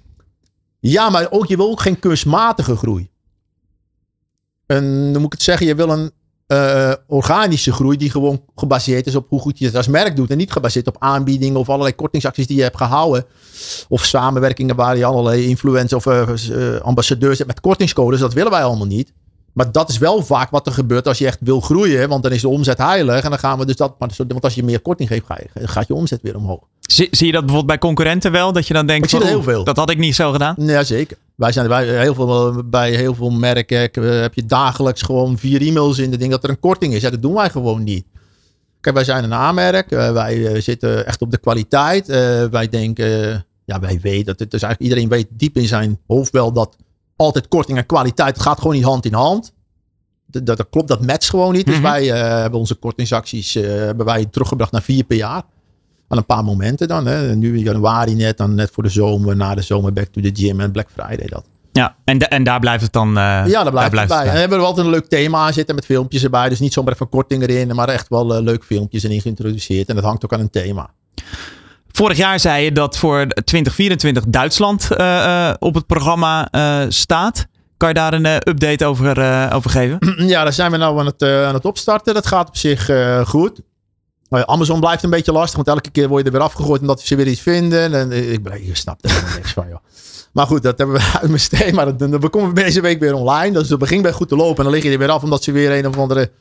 [0.79, 3.09] Ja, maar ook, je wil ook geen kunstmatige groei.
[4.65, 6.11] En dan moet ik het zeggen, je wil een
[6.47, 10.29] eh, organische groei die gewoon gebaseerd is op hoe goed je het als merk doet.
[10.29, 13.25] En niet gebaseerd op aanbiedingen of allerlei kortingsacties die je hebt gehouden.
[13.89, 18.19] Of samenwerkingen waar je allerlei influencers of eh, eh, ambassadeurs hebt met kortingscodes.
[18.19, 19.13] Dat willen wij allemaal niet.
[19.53, 22.09] Maar dat is wel vaak wat er gebeurt als je echt wil groeien.
[22.09, 23.23] Want dan is de omzet heilig.
[23.23, 23.95] En dan gaan we dus dat.
[23.97, 26.63] Want als je meer korting geeft, gaat je omzet weer omhoog.
[26.85, 28.51] Zie, zie je dat bijvoorbeeld bij concurrenten wel?
[28.51, 29.63] Dat je dan denkt, Ik zie van, dat heel oeh, veel.
[29.63, 30.55] dat had ik niet zo gedaan.
[30.57, 31.17] Ja, zeker.
[31.35, 35.61] Wij zijn bij heel veel, bij heel veel merken eh, heb je dagelijks gewoon vier
[35.61, 36.11] e-mails in.
[36.11, 37.01] De ding dat er een korting is.
[37.01, 38.05] Ja, dat doen wij gewoon niet.
[38.81, 39.91] Kijk, wij zijn een aanmerk.
[39.91, 42.07] Eh, wij eh, zitten echt op de kwaliteit.
[42.51, 46.31] Wij denken, ja, wij weten dat het dus eigenlijk iedereen weet diep in zijn hoofd
[46.31, 46.75] wel dat
[47.15, 49.53] altijd korting en kwaliteit, gaat gewoon niet hand in hand.
[50.25, 51.65] Dat, dat, dat klopt, dat matcht gewoon niet.
[51.65, 51.83] Dus Mhm.
[51.83, 55.43] wij hebben onze kortingsacties hebben wij teruggebracht naar vier per jaar.
[56.07, 57.05] Aan een paar momenten dan.
[57.05, 57.35] Hè.
[57.35, 60.29] Nu in januari net, dan net voor de zomer, na de zomer back to the
[60.33, 61.43] gym en Black Friday dat.
[61.71, 63.07] Ja, en, en daar blijft het dan.
[63.07, 64.19] eh, Ja, daar blijft het bij.
[64.19, 66.49] En dan hebben we altijd een leuk thema aan zitten met filmpjes erbij.
[66.49, 69.89] Dus niet zomaar even korting erin, maar echt wel eh, leuk filmpjes erin geïntroduceerd.
[69.89, 70.89] En dat hangt ook aan een thema.
[71.91, 76.47] Vorig jaar zei je dat voor 2024 Duitsland eh, op het programma
[76.89, 77.45] staat.
[77.77, 79.97] Kan je daar een update over, over geven?
[80.33, 82.13] ja, daar zijn we nou aan het, aan het opstarten.
[82.13, 82.89] Dat gaat op zich
[83.25, 83.61] goed.
[84.29, 87.01] Ja, Amazon blijft een beetje lastig, want elke keer word je er weer afgegooid omdat
[87.01, 87.93] ze weer iets vinden.
[87.93, 89.79] En eh, ik, snapt er helemaal niks van, joh.
[90.31, 91.75] Maar goed, dat hebben we uit mijn steen.
[91.75, 93.51] Maar dat komen we deze week weer online.
[93.51, 94.57] Dus het begint bij goed te lopen.
[94.57, 96.31] En dan lig je er weer af omdat ze weer een of andere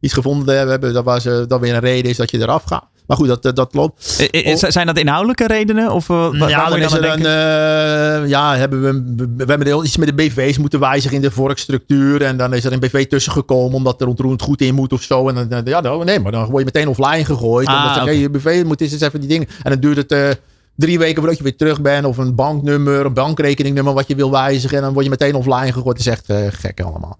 [0.00, 0.92] iets gevonden hebben.
[0.92, 2.86] Dat, waar ze, dat weer een reden is dat je eraf gaat.
[3.08, 4.18] Maar goed, dat, dat, dat loopt.
[4.32, 5.90] I- i- zijn dat inhoudelijke redenen?
[5.92, 6.48] Of, eh, Oh.
[6.48, 9.84] ja, dan je is dan er aan een, eh, ja, hebben we, we hebben heel
[9.84, 12.22] iets met de BV's moeten wijzigen in de vorkstructuur.
[12.22, 15.02] En dan is er een BV tussen gekomen omdat er ontroerend goed in moet of
[15.02, 15.28] zo.
[15.28, 17.66] En dan, ja, nou, nee, maar dan word je meteen offline gegooid.
[17.66, 19.48] Ah, omdat ze je BV moet eens even die dingen.
[19.62, 20.28] En dan duurt het eh,
[20.76, 22.06] drie weken voordat je weer terug bent.
[22.06, 24.76] Of een banknummer, een bankrekeningnummer wat je wil wijzigen.
[24.76, 25.98] En dan word je meteen offline gegooid.
[25.98, 27.18] Het is echt eh, gek allemaal.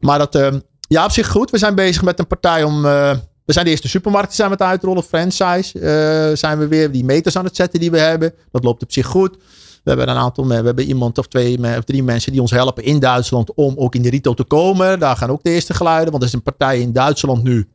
[0.00, 0.48] Maar dat, eh,
[0.88, 1.50] ja, op zich goed.
[1.50, 2.84] We zijn bezig met een partij om...
[2.86, 3.10] eh,
[3.44, 5.02] we zijn de eerste supermarkten zijn we het uitrollen.
[5.02, 8.34] Franchise eh, zijn we weer die meters aan het zetten die we hebben.
[8.50, 9.36] Dat loopt op zich goed.
[9.82, 12.84] We hebben een aantal, we hebben iemand of twee of drie mensen die ons helpen
[12.84, 14.98] in Duitsland om ook in de retail te komen.
[14.98, 16.10] Daar gaan ook de eerste geluiden.
[16.10, 17.68] Want er is een partij in Duitsland nu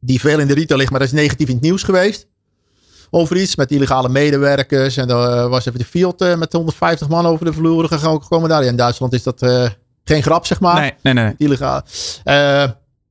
[0.00, 2.26] die veel in de retail ligt, maar dat is negatief in het nieuws geweest.
[3.10, 4.96] Over iets met illegale medewerkers.
[4.96, 8.48] En daar was even de field eh, met 150 man over de vloer gegaan- gekomen
[8.48, 8.62] daar.
[8.62, 9.68] Ja, in Duitsland is dat eh,
[10.04, 10.80] geen grap, zeg maar.
[10.80, 11.34] Nee, nee, nee.
[11.36, 11.82] Illegaal.
[12.24, 12.62] Eh,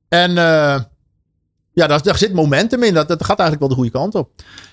[0.08, 0.80] en eh,
[1.78, 2.94] ja, daar, daar zit momentum in.
[2.94, 4.30] Dat, dat gaat eigenlijk wel de goede kant op.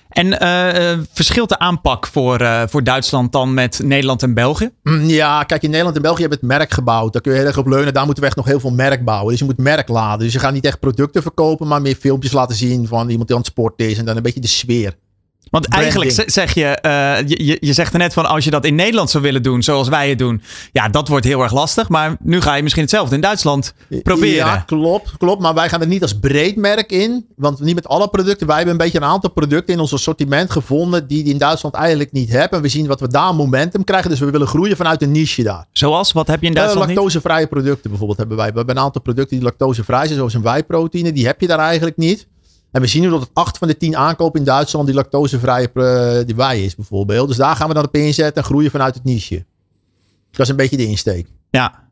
[0.09, 4.69] En eh, eh, verschilt de aanpak voor, eh, voor Duitsland dan met Nederland en België?
[4.83, 7.13] Mm, Ja, kijk, in Nederland en België hebben het merk gebouwd.
[7.13, 7.93] Daar kun je heel erg op leunen.
[7.93, 9.29] Daar moeten we echt nog heel veel merk bouwen.
[9.29, 10.19] Dus je moet merk laden.
[10.19, 13.35] Dus je gaat niet echt producten verkopen, maar meer filmpjes laten zien van iemand die
[13.35, 13.97] aan het sporten is.
[13.97, 14.95] En dan een beetje de sfeer.
[15.61, 16.33] Want eigenlijk Branding.
[16.33, 19.09] zeg je, eh, je, je, je zegt er net van als je dat in Nederland
[19.09, 20.41] zou willen doen zoals wij het doen.
[20.71, 21.89] Ja, dat wordt heel erg lastig.
[21.89, 24.35] Maar nu ga je misschien hetzelfde in Duitsland proberen.
[24.35, 25.41] Ja, klopt, klopt.
[25.41, 27.25] Maar wij gaan er niet als breed merk in.
[27.35, 28.47] Want niet met alle producten.
[28.47, 31.07] Wij hebben een beetje een aantal producten in ons assortiment gevonden.
[31.07, 32.57] die die in Duitsland eigenlijk niet hebben.
[32.57, 34.09] En we zien wat we daar momentum krijgen.
[34.09, 35.65] Dus we willen groeien vanuit een niche daar.
[35.71, 36.95] Zoals, wat heb je in Eh, Duitsland niet?
[36.95, 38.49] lactosevrije producten bijvoorbeeld hebben wij.
[38.51, 41.11] We hebben een aantal producten die lactosevrij zijn, zoals een wijproteïne.
[41.11, 42.27] Die heb je daar eigenlijk niet.
[42.75, 45.69] En we zien nu dat het 8 van de 10 aankopen in Duitsland die lactosevrije
[45.73, 47.27] eh, die wei is bijvoorbeeld.
[47.27, 49.45] Dus daar gaan we dan op inzetten en groeien vanuit het niche.
[50.31, 51.27] Dat is een beetje de insteek.
[51.49, 51.83] Ja.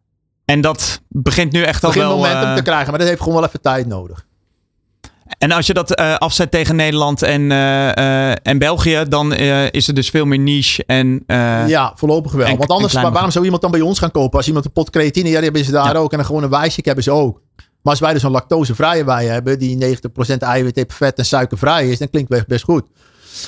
[0.46, 2.16] En dat begint nu echt al Begin wel...
[2.18, 4.26] momentum eh, te krijgen, maar dat heeft gewoon wel even tijd nodig.
[5.38, 7.52] En als je dat eh, afzet tegen Nederland en,
[8.42, 9.34] en België, dan
[9.72, 10.84] is er dus veel meer niche.
[10.86, 11.24] En,
[11.68, 12.46] ja, voorlopig wel.
[12.48, 14.38] en- Want anders, waarom zou iemand dan bij ons gaan kopen?
[14.38, 16.00] Als iemand een pot creatine, ja, die hebben ze daar Ja.
[16.00, 16.12] ook.
[16.12, 17.42] En dan gewoon een wijsje hebben ze ook.
[17.84, 19.98] Maar als wij dus een lactosevrije wei hebben, die
[20.34, 22.84] 90% eiwit vet en suikervrij is, dan klinkt het best goed.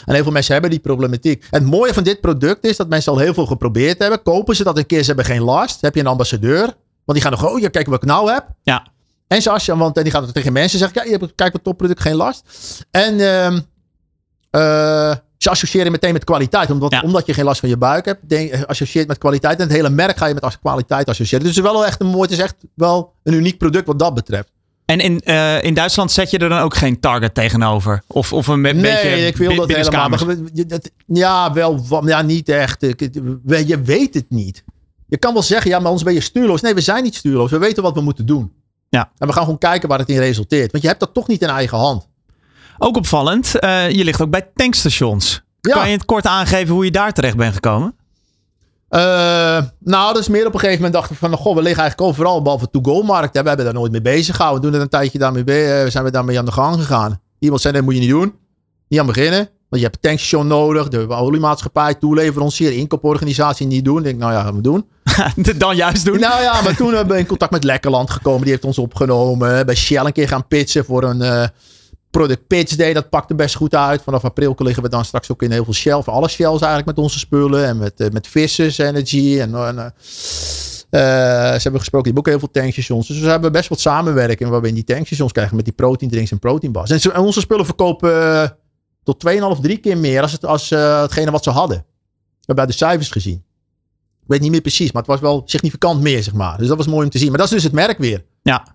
[0.06, 1.48] En heel veel mensen hebben die problematiek.
[1.52, 4.24] En het mooie van dit product is dat mensen al heel veel geprobeerd hebben.
[4.24, 5.82] Kopen ze dat een keer, ze hebben geen last.
[5.82, 6.60] heb je een ambassadeur.
[7.06, 8.48] Want die gaan nog, oh ja, kijk wat ik nou heb.
[8.64, 8.94] ja.
[9.28, 11.54] En ze als je, want die gaat het tegen mensen zeggen, kijk, je hebt, kijk
[11.54, 12.44] wat topproduct, geen last.
[12.92, 13.60] En ehm,
[14.50, 16.72] eh, ze associëren meteen met kwaliteit.
[16.72, 17.02] Omdat, Ja.
[17.02, 19.58] omdat je geen last van je buik hebt, denk, eh, associeert met kwaliteit.
[19.60, 21.46] En het hele merk ga je met als kwaliteit associëren.
[21.46, 24.00] Dus het is wel echt een mooi, het is echt wel een uniek product wat
[24.00, 24.52] dat betreft.
[24.86, 28.02] En in, eh, in Duitsland zet je er dan ook geen target tegenover?
[28.08, 30.10] Of, of een nee, beetje ik wil dat helemaal.
[30.68, 32.82] dat- ja, wel, ja, niet echt.
[32.82, 34.64] Je weet het niet.
[35.08, 36.62] Je kan wel zeggen, ja, maar anders ben je stuurloos.
[36.62, 37.52] Nee, we zijn niet stuurloos.
[37.52, 38.52] We weten wat we moeten doen.
[38.90, 39.12] Ja.
[39.18, 40.72] En we gaan gewoon kijken waar het in resulteert.
[40.72, 42.08] Want je hebt dat toch niet in eigen hand.
[42.78, 45.44] Ook opvallend, eh, je ligt ook bij tankstations.
[45.62, 45.74] Ja.
[45.74, 47.96] Kan je het kort aangeven hoe je daar terecht bent gekomen?
[48.90, 49.02] Eh,
[49.80, 52.12] nou, dat is meer op een gegeven moment dachten we van, goh, we liggen eigenlijk
[52.12, 53.38] overal behalve to-go-markt.
[53.38, 54.62] We hebben daar nooit mee bezig gehouden.
[54.64, 57.22] We doen er een tijdje daarmee, be- eh, zijn we daarmee aan de gang gegaan.
[57.40, 58.34] Iemand zei, dat moet je niet doen.
[58.88, 59.50] Niet aan beginnen.
[59.70, 63.98] Want je hebt een tankstation nodig, de oliemaatschappij, toeleverancier, inkooporganisatie niet doen.
[63.98, 64.86] Ik denk, nou ja, gaan we doen.
[65.58, 66.20] dan juist doen?
[66.20, 68.42] Nou ja, maar toen hebben we in contact met Lekkerland gekomen.
[68.42, 69.66] Die heeft ons opgenomen.
[69.66, 71.50] Bij Shell een keer gaan pitchen voor een
[72.18, 72.94] product pitch day.
[72.94, 74.02] Dat pakte best goed uit.
[74.02, 76.02] Vanaf april liggen we dan straks ook in heel veel Shell.
[76.06, 77.66] Alle Shells eigenlijk met onze spullen.
[77.66, 79.40] En met, eh, met Vissers Energy.
[79.40, 79.92] En, eh, eh,
[81.54, 81.90] ze hebben gesproken.
[81.90, 83.08] Die hebben ook heel veel tankstations.
[83.08, 84.50] Dus we hebben best wat samenwerking.
[84.50, 85.56] Waar we in die tankstations krijgen.
[85.56, 86.90] Met die protein drinks en proteinbars.
[86.90, 88.58] En, en onze spullen verkopen
[89.04, 90.22] tot 2,5, 3 keer meer.
[90.22, 91.78] Als, het, als hetgene wat ze hadden.
[91.78, 93.44] We hebben de cijfers gezien.
[94.22, 96.58] Ik weet niet meer precies, maar het was wel significant meer, zeg maar.
[96.58, 97.30] Dus dat was mooi om te zien.
[97.30, 98.26] Maar dat is dus het merk weer.
[98.42, 98.75] Ja.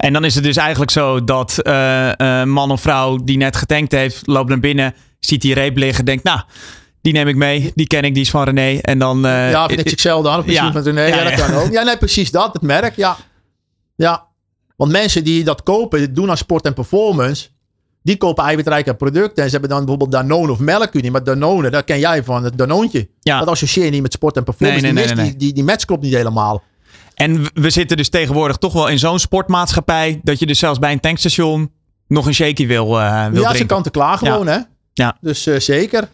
[0.00, 3.92] En dan is het dus eigenlijk zo dat eh, man of vrouw die net getankt
[3.92, 6.40] heeft, loopt naar binnen, ziet die reep liggen, denkt, nou,
[7.00, 8.78] die neem ik mee, die ken ik, die is van René.
[8.78, 9.26] En dan...
[9.26, 10.72] eh, ja, niks Excel dan, of misschien ja.
[10.72, 11.00] van René.
[11.02, 11.46] Ja, Ja, dat ja.
[11.46, 11.72] kan ook.
[11.72, 12.52] Ja, nee, precies dat.
[12.52, 13.16] Het merk, ja.
[13.96, 14.26] Ja.
[14.76, 17.48] Want mensen die dat kopen, doen aan sport en performance,
[18.02, 19.36] die kopen eiwitrijke producten.
[19.42, 21.10] En ze hebben dan bijvoorbeeld Danone of Melkunie.
[21.10, 23.08] Maar Danone, dat ken jij van het Danoontje.
[23.20, 23.38] Ja.
[23.38, 24.82] Dat associeer je niet met sport en performance.
[24.82, 26.62] Nee, nee, die, nee, mist- Die, die, die match klopt niet helemaal.
[27.20, 30.92] En we zitten dus tegenwoordig toch wel in zo'n sportmaatschappij dat je dus zelfs bij
[30.92, 31.72] een tankstation
[32.08, 33.66] nog een shaky wil, eh wil ja, ze drinken.
[33.66, 34.58] kant en klaar gewoon, hè.
[34.92, 35.16] Ja.
[35.20, 36.08] Dus eh, zeker.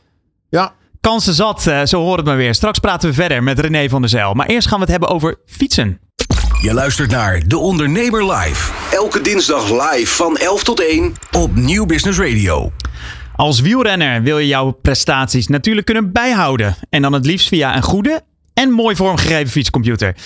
[0.50, 0.72] Ja.
[1.00, 2.54] Kansen zat, eh, zo hoort het maar weer.
[2.54, 4.34] Straks praten we verder met René van der Zijl.
[4.34, 6.00] Maar eerst gaan we het hebben over fietsen.
[6.62, 8.72] Je luistert naar De Ondernemer Live.
[8.92, 11.14] Elke dinsdag live van 11 tot 1.
[11.32, 12.72] Op Nieuw Business Radio.
[13.36, 16.76] Als wielrenner wil je jouw prestaties natuurlijk kunnen bijhouden.
[16.90, 18.22] En dan het liefst via een goede
[18.56, 20.16] en mooi vormgegeven fietscomputer.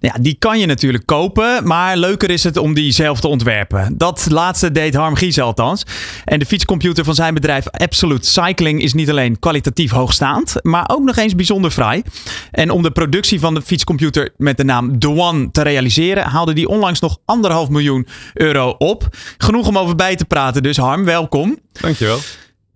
[0.00, 3.28] Nou Ja, die kan je natuurlijk kopen, maar leuker is het om die zelf te
[3.28, 3.98] ontwerpen.
[3.98, 5.82] Dat laatste deed Harm Gies althans.
[6.24, 11.02] En de fietscomputer van zijn bedrijf Absolute Cycling is niet alleen kwalitatief hoogstaand, maar ook
[11.02, 12.02] nog eens bijzonder fraai.
[12.50, 16.52] En om de productie van de fietscomputer met de naam The One te realiseren, haalde
[16.52, 19.08] die onlangs nog anderhalf miljoen euro op.
[19.38, 21.58] Genoeg om over bij te praten, dus Harm, welkom.
[21.72, 22.18] Dankjewel.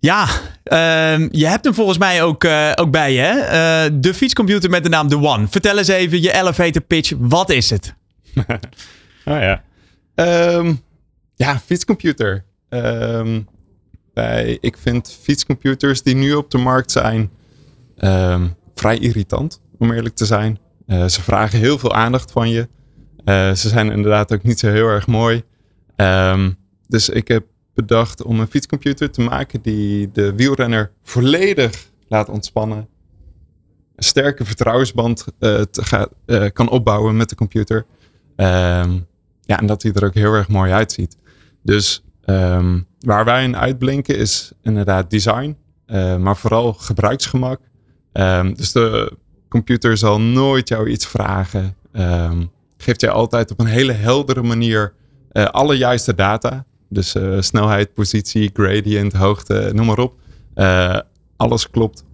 [0.03, 0.29] Ja,
[0.63, 3.21] ehm, je hebt hem volgens mij ook, eh, ook bij je.
[3.21, 3.39] Hè?
[3.41, 5.47] Eh, de fietscomputer met de naam The One.
[5.49, 7.13] Vertel eens even je elevator pitch.
[7.19, 7.95] Wat is het?
[9.25, 9.63] Ah ja.
[10.15, 10.75] Ehm,
[11.35, 12.45] ja, fietscomputer.
[12.69, 13.41] Ehm,
[14.15, 17.31] bij, ik vind fietscomputers die nu op de markt zijn
[17.97, 20.59] ehm, vrij irritant, om eerlijk te zijn.
[20.87, 22.69] Eh, ze vragen heel veel aandacht van je.
[23.25, 25.43] Eh, ze zijn inderdaad ook niet zo heel erg mooi.
[25.97, 26.51] Ehm,
[26.87, 32.89] dus ik heb bedacht om een fietscomputer te maken die de wielrenner volledig laat ontspannen.
[33.97, 35.61] Een sterke vertrouwensband eh,
[36.27, 37.87] eh, kan opbouwen met de computer.
[38.37, 38.99] Ehm,
[39.41, 41.17] ja, en dat hij er ook heel erg mooi uitziet.
[41.63, 45.57] Dus ehm, waar wij in uitblinken is inderdaad design,
[45.87, 47.61] uh, maar vooral gebruiksgemak.
[48.13, 49.17] Um, dus de
[49.49, 51.77] computer zal nooit jou iets vragen.
[52.77, 54.93] Geeft je altijd op een hele heldere manier
[55.33, 56.65] alle juiste data.
[56.93, 60.15] Dus uh, snelheid, positie, gradient, hoogte, noem maar op.
[61.37, 62.07] alles klopt 100%.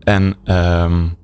[0.00, 1.16] En um,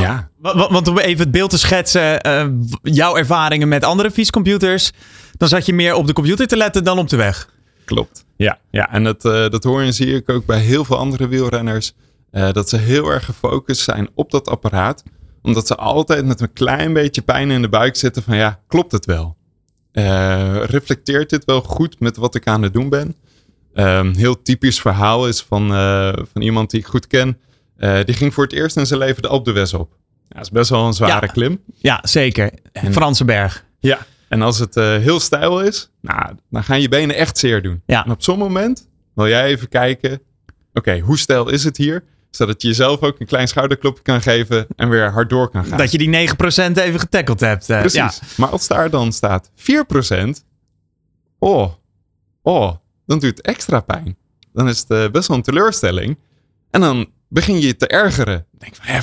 [0.00, 0.30] ja.
[0.38, 2.46] Want, want om even het beeld te schetsen, uh,
[2.82, 4.92] jouw ervaringen met andere fietscomputers,
[5.36, 7.48] dan zat je meer op de computer te letten dan op de weg.
[7.84, 8.24] Klopt.
[8.36, 8.92] Ja, ja.
[8.92, 11.92] en dat, uh, dat hoor en zie ik ook bij heel veel andere wielrenners.
[12.32, 15.02] Uh, dat ze heel erg gefocust zijn op dat apparaat.
[15.42, 18.92] Omdat ze altijd met een klein beetje pijn in de buik zitten van ja, klopt
[18.92, 19.36] het wel?
[20.64, 23.16] Reflecteert dit wel goed met wat ik aan het doen ben?
[23.74, 25.68] Um, heel typisch verhaal is van,
[26.32, 27.38] van iemand die ik goed ken.
[27.78, 29.96] Uh, die ging voor het eerst in zijn leven de Alpe d'Huez op.
[30.28, 31.62] Ja, dat is best wel een zware ja, klim.
[31.76, 32.50] Ja, zeker.
[32.72, 33.64] En, Franse berg.
[33.80, 37.82] Ja, en als het heel stijl is, nou, dan gaan je benen echt zeer doen.
[37.86, 38.04] Ja.
[38.04, 40.20] En op zo'n moment wil jij even kijken, oké,
[40.72, 42.04] okay, hoe stijl is het hier?
[42.30, 45.78] Zodat je jezelf ook een klein schouderklopje kan geven en weer hard door kan gaan.
[45.78, 47.68] Dat je die 9% even getackeld hebt.
[47.68, 47.94] Uh, Precies.
[47.98, 48.12] Ja.
[48.36, 49.52] Maar als daar dan staat 4%,
[51.38, 51.72] oh,
[52.42, 52.74] oh,
[53.06, 54.16] dan doet het extra pijn.
[54.52, 56.18] Dan is het best wel een teleurstelling.
[56.70, 58.46] En dan begin je te ergeren.
[58.58, 59.02] Denk van, ja,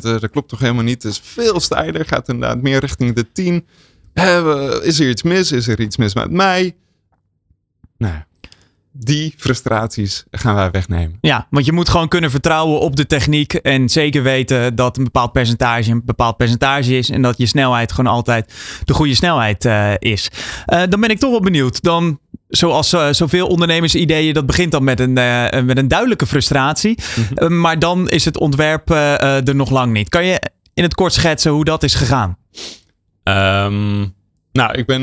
[0.00, 1.02] 4%, dat klopt toch helemaal niet.
[1.02, 3.66] Het is veel stijler, gaat inderdaad meer richting de 10.
[4.82, 5.52] Is er iets mis?
[5.52, 6.76] Is er iets mis met mij?
[7.98, 8.22] Nou,
[8.98, 11.18] die frustraties gaan wij wegnemen.
[11.20, 13.54] Ja, want je moet gewoon kunnen vertrouwen op de techniek.
[13.54, 17.10] En zeker weten dat een bepaald percentage een bepaald percentage is.
[17.10, 18.54] En dat je snelheid gewoon altijd
[18.84, 20.30] de goede snelheid uh, is.
[20.66, 21.82] Uh, dan ben ik toch wel benieuwd.
[21.82, 26.98] Dan zoals uh, zoveel ondernemersideeën, dat begint dan met een, uh, met een duidelijke frustratie.
[27.16, 27.52] Mm -hmm.
[27.52, 30.08] uh, maar dan is het ontwerp er nog lang niet.
[30.08, 30.40] Kan je
[30.74, 32.36] in het kort schetsen hoe dat is gegaan?
[33.24, 34.15] Um,
[34.56, 35.02] nou, ik ben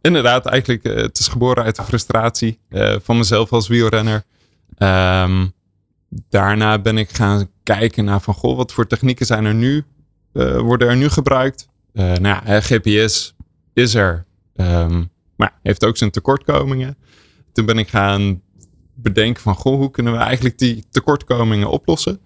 [0.00, 2.58] inderdaad eigenlijk, het is geboren uit de frustratie
[3.02, 4.24] van mezelf als wielrenner.
[4.78, 5.52] Um,
[6.28, 9.84] daarna ben ik gaan kijken naar van, goh, wat voor technieken zijn er nu,
[10.56, 11.68] worden er nu gebruikt?
[11.92, 13.34] nou ja, GPS
[13.72, 14.24] is er.
[14.56, 16.96] Um, maar heeft ook zijn tekortkomingen.
[17.52, 18.42] Toen ben ik gaan
[18.94, 22.20] bedenken van, goh, hoe kunnen we eigenlijk die tekortkomingen oplossen?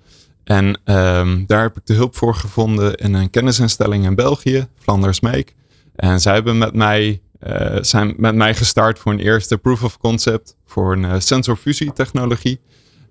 [0.45, 5.21] En um, daar heb ik de hulp voor gevonden in een kennisinstelling in België, Flanders
[5.21, 5.47] Make.
[5.97, 9.99] En zij hebben met mij, uh, zijn met mij gestart voor een eerste proof of
[9.99, 12.61] concept voor een uh, sensorfusie technologie.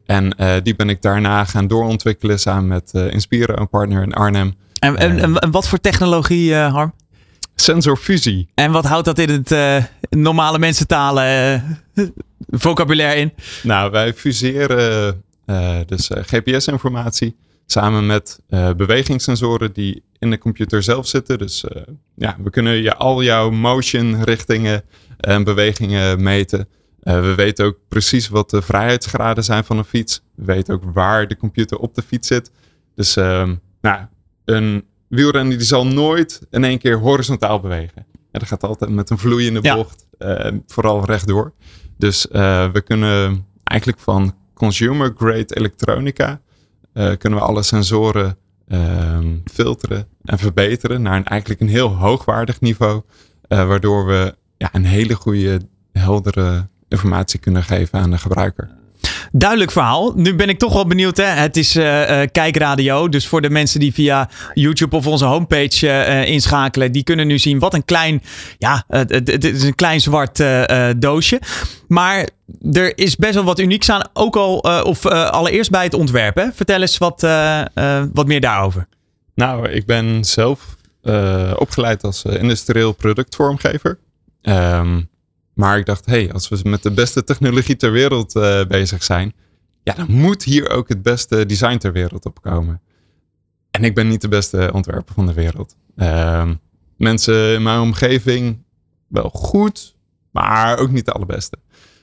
[0.05, 4.53] En uh, die ben ik daarna gaan doorontwikkelen samen met Inspira, een partner in Arnhem.
[4.79, 6.93] En, en, en, en wat voor technologie, Harm?
[7.55, 8.47] sensorfusie.
[8.53, 9.55] En wat houdt dat in het
[10.09, 11.63] normale mensentalen
[12.49, 13.33] vocabulaire in?
[13.63, 15.23] Nou, wij fuseren
[15.85, 18.39] dus GPS-informatie samen met
[18.77, 21.37] bewegingssensoren die in de computer zelf zitten.
[21.37, 21.65] Dus
[22.15, 24.83] ja, we kunnen je al jouw motion richtingen
[25.17, 26.67] en bewegingen meten.
[26.99, 30.21] we weten ook precies wat de vrijheidsgraden zijn van een fiets.
[30.35, 32.51] We weten ook waar de computer op de fiets zit.
[32.95, 33.15] Dus
[33.81, 34.05] nou,
[34.45, 38.05] een wielrenner die zal nooit in één keer horizontaal bewegen.
[38.31, 39.75] En dat gaat altijd met een vloeiende Ja.
[39.75, 41.53] bocht, eh, vooral rechtdoor.
[41.97, 46.44] Dus eh, we kunnen eigenlijk van consumer grade elektronica eh,
[46.95, 53.01] kunnen we alle sensoren ehm, filteren en verbeteren naar een, eigenlijk een heel hoogwaardig niveau,
[53.47, 58.69] eh, waardoor we ja, een hele goede, heldere informatie kunnen geven aan de gebruiker.
[59.37, 60.13] Duidelijk verhaal.
[60.15, 61.17] Nu ben ik toch wel benieuwd.
[61.17, 61.23] Hè?
[61.23, 63.09] Het is eh, eh, kijkradio.
[63.09, 66.91] Dus voor de mensen die via YouTube of onze homepage eh, inschakelen.
[66.91, 68.21] Die kunnen nu zien wat een klein...
[68.57, 70.43] Ja, het, is een klein zwart
[70.97, 71.41] doosje.
[71.87, 72.29] Maar
[72.71, 74.01] er is best wel wat unieks aan.
[74.13, 76.35] Ook al, of allereerst bij het ontwerp.
[76.35, 76.51] Hè?
[76.53, 77.27] Vertel eens wat,
[78.13, 78.87] wat meer daarover.
[79.33, 80.75] Nou, ik ben zelf
[81.55, 83.97] opgeleid als industrieel productvormgever.
[84.41, 85.01] Ehm,
[85.55, 89.33] maar ik dacht, hey, als we met de beste technologie ter wereld eh, bezig zijn,
[89.83, 92.81] ja, dan moet hier ook het beste design ter wereld op komen.
[93.71, 95.75] En ik ben niet de beste ontwerper van de wereld.
[95.95, 96.53] Ehm,
[96.97, 98.63] mensen in mijn omgeving
[99.07, 99.95] wel goed,
[100.31, 101.57] maar ook niet de allerbeste.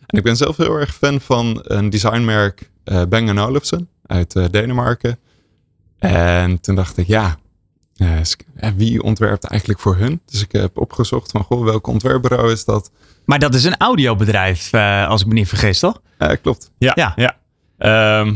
[0.06, 4.44] En ik ben zelf heel erg fan van een designmerk eh Bang Olufsen uit eh,
[4.50, 5.18] Denemarken.
[5.98, 7.38] En toen dacht ik, ja,
[8.76, 10.20] wie ontwerpt eigenlijk voor hun?
[10.24, 12.90] Dus ik heb opgezocht van, goh, welk ontwerpbureau is dat?
[13.24, 16.00] Maar dat is een audiobedrijf, eh, als ik me niet vergis, toch?
[16.42, 16.70] Klopt.
[16.78, 16.92] Ja.
[16.94, 17.12] Ja.
[17.16, 17.36] ja.
[17.78, 18.34] Ehm,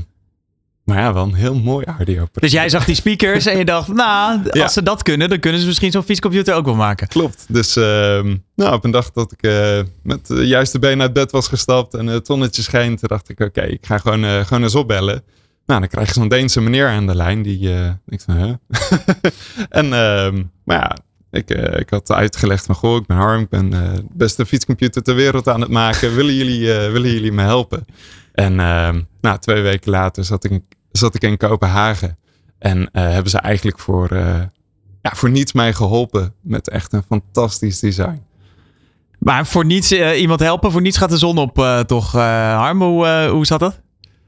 [0.85, 2.27] maar ja, wel een heel mooi audio.
[2.33, 4.68] Dus jij zag die speakers en je dacht, nou, als Ja.
[4.68, 7.09] ze dat kunnen, dan kunnen ze misschien zo'n fietscomputer ook wel maken.
[7.09, 7.44] Klopt.
[7.49, 11.31] Dus ehm, nou, op een dag dat ik eh, met de juiste been uit bed
[11.31, 14.62] was gestapt en het zonnetje scheen, toen dacht ik, oké, ik ga gewoon, eh, gewoon
[14.62, 15.22] eens opbellen.
[15.66, 18.55] Nou, dan krijg je zo'n Deense meneer aan de lijn die, eh ik van, huh?
[19.68, 20.96] en, ehm, maar ja,
[21.37, 24.47] Ik, uh, ik had uitgelegd van, goh, ik ben Harm, ik ben uh, de beste
[24.47, 26.14] fietscomputer ter wereld aan het maken.
[26.14, 27.84] willen, jullie, uh, willen jullie me helpen?
[28.32, 28.55] En
[29.20, 30.62] nou, twee weken later zat ik,
[30.93, 32.18] zat ik in Kopenhagen.
[32.59, 34.14] En hebben ze eigenlijk voor,
[35.03, 38.22] ja, voor niets mij geholpen met echt een fantastisch design.
[39.18, 42.82] Maar voor niets iemand helpen, voor niets gaat de zon op, toch, Harm?
[42.82, 43.80] Hoe, hoe zat dat?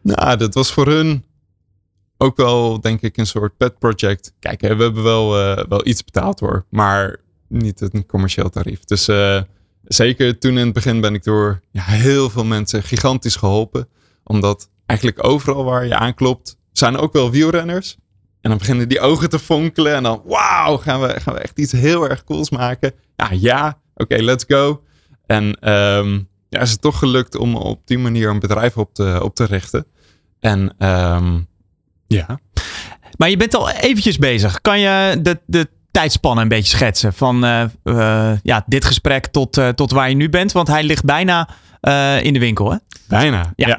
[0.03, 1.25] Nou, dat was voor hun
[2.19, 4.33] ook wel, denk ik, een soort pet project.
[4.39, 7.17] Kijk, we hebben wel, uh, wel iets betaald hoor, maar
[7.49, 8.85] niet een commercieel tarief.
[8.85, 9.41] Dus uh,
[9.85, 13.89] zeker toen in het begin ben ik door ja, heel veel mensen gigantisch geholpen.
[14.25, 17.97] Omdat eigenlijk overal waar je aanklopt, zijn ook wel wielrenners.
[18.41, 21.59] En dan beginnen die ogen te fonkelen en dan, wauw, gaan we, gaan we echt
[21.59, 22.93] iets heel erg cools maken.
[23.17, 24.83] Ja, ja, oké, let's go.
[25.27, 29.21] En um, ja, is het toch gelukt om op die manier een bedrijf op te,
[29.23, 29.87] op te richten.
[30.41, 31.47] En um,
[32.09, 32.41] ja.
[33.17, 34.61] Maar je bent al eventjes bezig.
[34.61, 37.13] Kan je de, de tijdspannen een beetje schetsen?
[37.13, 40.53] Van uh, uh, ja, dit gesprek tot, uh, tot waar je nu bent.
[40.53, 41.49] Want hij ligt bijna
[42.23, 42.77] in de winkel, hè?
[43.09, 43.79] Bijna, ja.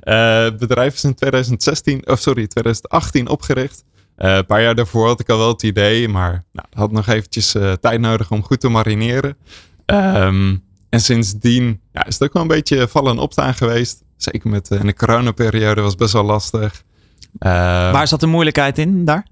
[0.44, 3.84] het bedrijf is in 2016, of sorry, 2018 opgericht.
[4.16, 7.56] een paar jaar daarvoor had ik al wel het idee, maar nou, had nog eventjes
[7.80, 9.36] tijd nodig om goed te marineren.
[9.86, 14.02] Um, en sindsdien ja, is het ook wel een beetje vallen en opstaan geweest.
[14.16, 16.82] Zeker met in de coronaperiode was best wel lastig.
[17.38, 17.50] Uh,
[17.92, 19.26] Waar zat de moeilijkheid in daar?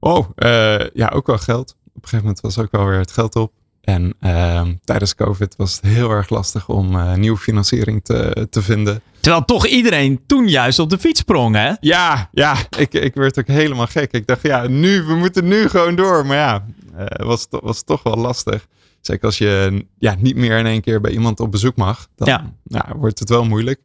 [0.00, 1.70] Oh, uh, ja, ook wel geld.
[1.70, 3.52] Op een gegeven moment was ook wel weer het geld op.
[3.80, 8.62] En uh, tijdens COVID was het heel erg lastig om uh, nieuwe financiering te, te
[8.62, 9.02] vinden.
[9.20, 11.72] Terwijl toch iedereen toen juist op de fiets sprong, hè?
[11.80, 12.56] Ja, ja.
[12.78, 14.12] Ik, ik werd ook helemaal gek.
[14.12, 16.26] Ik dacht, ja, nu, we moeten nu gewoon door.
[16.26, 16.64] Maar ja,
[16.98, 18.66] uh, was, was toch wel lastig.
[19.00, 22.08] Zeker als je ja, niet meer in één keer bij iemand op bezoek mag.
[22.16, 22.52] Dan ja.
[22.64, 23.80] Ja, wordt het wel moeilijk.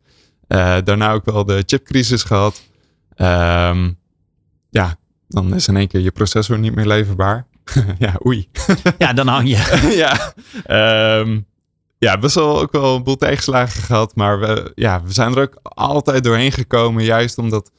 [0.47, 2.61] daarna ook wel de chipcrisis gehad.
[3.17, 3.99] Um,
[4.69, 4.95] ja,
[5.27, 7.47] dan is in één keer je processor niet meer leverbaar.
[7.99, 8.49] ja, oei.
[8.97, 9.79] ja, dan hang je.
[10.03, 10.33] ja,
[11.19, 11.45] um,
[11.97, 14.15] ja, best wel ook wel een boel tegenslagen gehad.
[14.15, 17.03] Maar we, ja, we zijn er ook altijd doorheen gekomen.
[17.03, 17.71] Juist omdat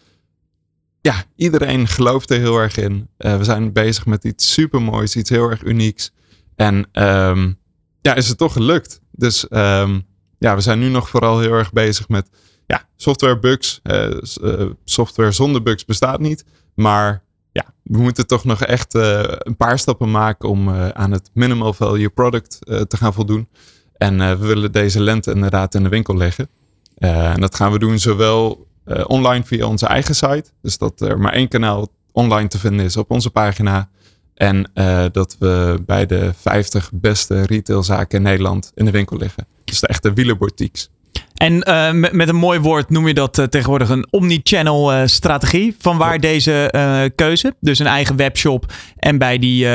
[1.00, 3.08] ja, iedereen gelooft er heel erg in.
[3.18, 6.12] Uh, we zijn bezig met iets supermoois, iets heel erg unieks.
[6.56, 7.58] En um,
[8.00, 9.00] ja, is het toch gelukt.
[9.10, 10.06] Dus um,
[10.38, 12.28] ja, we zijn nu nog vooral heel erg bezig met
[12.66, 13.80] ja, software bugs.
[13.82, 16.44] Uh, software zonder bugs bestaat niet.
[16.74, 21.30] Maar ja, we moeten toch nog echt uh, een paar stappen maken om aan het
[21.32, 23.48] minimal value product te gaan voldoen.
[23.96, 26.48] En we willen deze lente inderdaad in de winkel leggen.
[26.94, 28.66] en dat gaan we doen zowel
[29.06, 30.44] online via onze eigen site.
[30.62, 33.88] Dus dat er maar één kanaal online te vinden is op onze pagina.
[34.34, 34.70] En
[35.12, 39.46] dat we bij de 50 beste retailzaken in Nederland in de winkel liggen.
[39.64, 40.90] Dus de echte wielerboutiques.
[41.34, 45.06] En uh, met, met, een mooi woord noem je dat uh, tegenwoordig een omnichannel uh,
[45.06, 45.76] strategie.
[45.78, 46.70] Van waar deze
[47.14, 47.54] keuze?
[47.60, 49.66] Dus een eigen webshop en bij die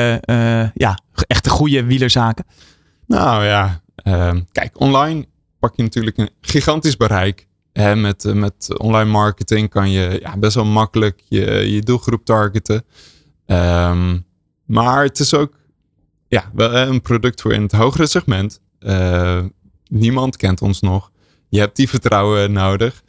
[0.74, 2.44] ja, echte goede wielerzaken.
[3.06, 5.26] Nou ja, ehm, kijk, online
[5.58, 7.48] pak je natuurlijk een gigantisch bereik.
[7.72, 12.84] Hè, met, met online marketing kan je ja, best wel makkelijk je, je doelgroep targeten.
[13.46, 14.26] Um,
[14.66, 15.52] maar het is ook
[16.28, 18.60] ja, wel een product voor in het hogere segment.
[19.88, 21.09] niemand kent ons nog.
[21.50, 23.02] Je hebt die vertrouwen nodig.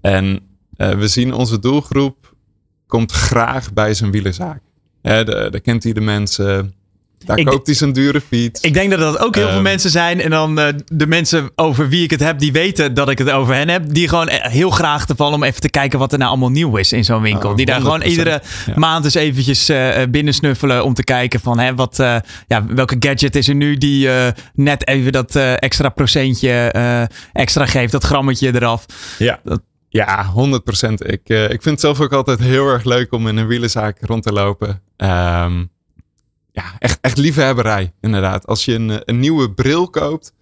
[0.00, 0.40] En
[0.76, 2.34] uh, we zien onze doelgroep
[2.86, 4.62] komt graag bij zijn wielenzaak.
[5.02, 6.74] Daar kent hij de mensen.
[7.24, 8.60] Daar ik koopt hij zijn dure fiets.
[8.60, 10.20] Ik denk dat dat ook heel um, veel ehm, mensen zijn.
[10.20, 13.30] En dan uh, de mensen over wie ik het heb, die weten dat ik het
[13.30, 13.94] over hen heb.
[13.94, 16.76] Die gewoon heel graag te vallen om even te kijken wat er nou allemaal nieuw
[16.76, 17.50] is in zo'n winkel.
[17.50, 18.72] Oh, die daar gewoon iedere ja.
[18.74, 22.16] maand eens eventjes uh, binnensnuffelen om te kijken van hè, wat, uh,
[22.46, 24.08] ja, welke gadget is er nu die
[24.54, 26.50] net even dat extra procentje
[27.32, 27.92] extra geeft.
[27.92, 28.86] Dat grammetje eraf.
[29.18, 29.40] Ja.
[29.44, 30.92] Dat, ja, 100%.
[30.94, 34.22] Ik, ik vind het zelf ook altijd heel erg leuk om in een wielenzaak rond
[34.22, 34.82] te lopen.
[34.96, 35.70] Um,
[36.52, 38.46] ja, echt, echt liefhebberij, inderdaad.
[38.46, 40.32] Als je een, een nieuwe bril koopt,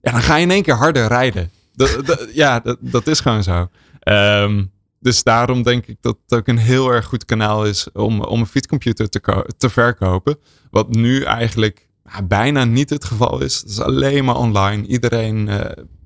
[0.00, 1.50] ja, dan ga je in één keer harder rijden.
[1.72, 3.68] Dat, ja, dat, dat is gewoon zo.
[4.02, 8.20] Um, dus daarom denk ik dat het ook een heel erg goed kanaal is om,
[8.20, 10.38] om een fietscomputer te, te verkopen.
[10.70, 11.88] Wat nu eigenlijk
[12.24, 13.56] bijna niet het geval is.
[13.56, 14.86] Het is alleen maar online.
[14.86, 15.60] Iedereen uh,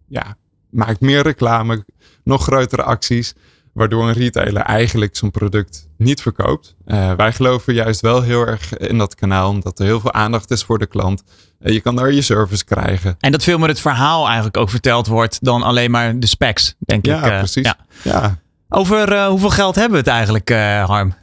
[0.09, 0.37] ja,
[0.71, 1.85] maakt meer reclame,
[2.25, 3.35] nog grotere acties.
[3.73, 6.75] Waardoor een retailer eigenlijk zijn product niet verkoopt.
[6.87, 10.51] Uh, wij geloven juist wel heel erg in dat kanaal, omdat er heel veel aandacht
[10.51, 11.23] is voor de klant.
[11.61, 13.17] Uh, je kan daar je service krijgen.
[13.21, 16.75] En dat veel meer het verhaal eigenlijk ook verteld wordt dan alleen maar de specs,
[16.79, 17.33] denk ja, ik.
[17.33, 17.65] Uh, precies.
[17.65, 18.39] Ja, ja.
[18.69, 20.49] Over hoeveel geld hebben we het eigenlijk,
[20.89, 21.15] Harm?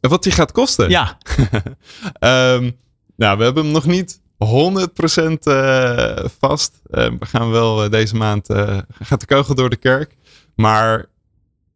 [0.00, 0.90] Wat die gaat kosten?
[0.90, 1.18] Ja.
[2.20, 2.76] um,
[3.16, 4.26] nou, we hebben hem nog niet 100%
[6.40, 6.80] vast.
[6.90, 8.46] we gaan wel deze maand,
[9.00, 10.16] gaat de kogel door de kerk.
[10.54, 11.06] Maar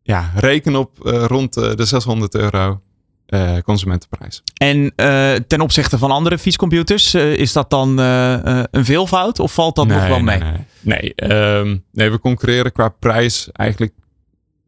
[0.08, 2.80] ja, reken op uh, rond uh, de 600 euro.
[3.26, 4.42] eh, consumentenprijs.
[4.54, 9.38] En eh, ten opzichte van andere fietscomputers, eh, is dat dan eh, eh, een veelvoud
[9.38, 10.38] of valt dat nog wel mee?
[10.38, 11.14] Nee, nee.
[11.14, 13.92] Ehm, nee, we concurreren qua prijs eigenlijk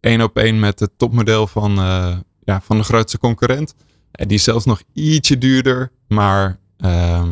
[0.01, 3.75] één op één met het topmodel van, eh, ja, van de grootste concurrent.
[4.13, 7.29] En die is zelfs nog ietsje duurder, maar ehm,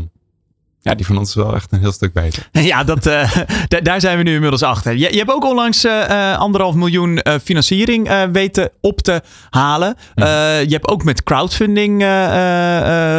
[0.89, 2.49] ja, die van ons is wel echt een heel stuk beter.
[2.71, 3.37] Ja, dat, eh,
[3.69, 4.93] da- daar zijn we nu inmiddels achter.
[4.93, 9.97] Je, je hebt ook onlangs eh, eh, anderhalf miljoen financiering weten op te halen.
[10.15, 12.03] Je hebt ook met crowdfunding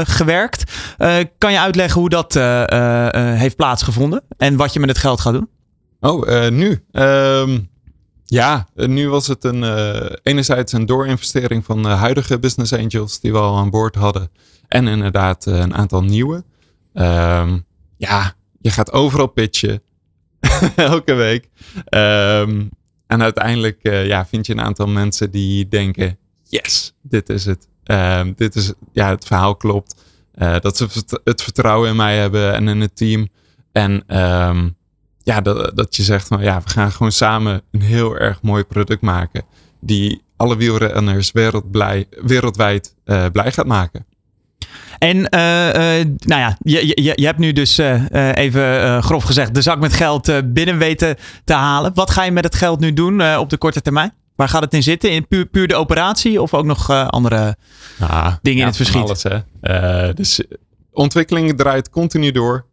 [0.10, 0.72] gewerkt.
[1.38, 2.34] Kan je uitleggen hoe dat
[3.40, 5.50] heeft plaatsgevonden en wat je met het geld gaat doen?
[6.00, 6.84] Oh, nu.
[6.92, 7.60] Ehm,
[8.26, 9.64] ja, nu was het een,
[10.24, 14.32] enerzijds een doorinvestering van de huidige business angels die we al aan boord hadden.
[14.68, 16.44] En inderdaad een aantal nieuwe.
[16.94, 17.60] Ehm,
[17.98, 19.82] ja, je gaat overal pitchen.
[20.76, 21.50] Elke week.
[21.86, 22.68] Ehm,
[23.08, 27.68] en uiteindelijk eh, ja, vind je een aantal mensen die denken: yes, dit is het.
[27.84, 29.96] Ehm, dit is, ja, het verhaal klopt.
[30.32, 30.88] Eh, dat ze
[31.24, 33.28] het vertrouwen in mij hebben en in het team.
[33.72, 34.04] En
[35.30, 39.02] ja, dat, je zegt van ja, we gaan gewoon samen een heel erg mooi product
[39.02, 39.46] maken.
[39.82, 41.32] Die alle wielrenners
[42.24, 44.06] wereldwijd eh, blij gaat maken.
[44.98, 49.54] En eh, eh, nou ja, je, je, je hebt nu dus eh, even grof gezegd
[49.54, 51.92] de zak met geld binnen weten te halen.
[51.94, 54.14] Wat ga je met het geld nu doen op de korte termijn?
[54.36, 55.12] Waar gaat het in zitten?
[55.12, 57.56] In puur, puur de operatie of ook nog andere
[58.00, 59.02] Ah, dingen in het verschiet?
[59.02, 60.14] Alles, hè.
[60.14, 60.44] Dus
[60.92, 62.66] ontwikkeling draait continu door.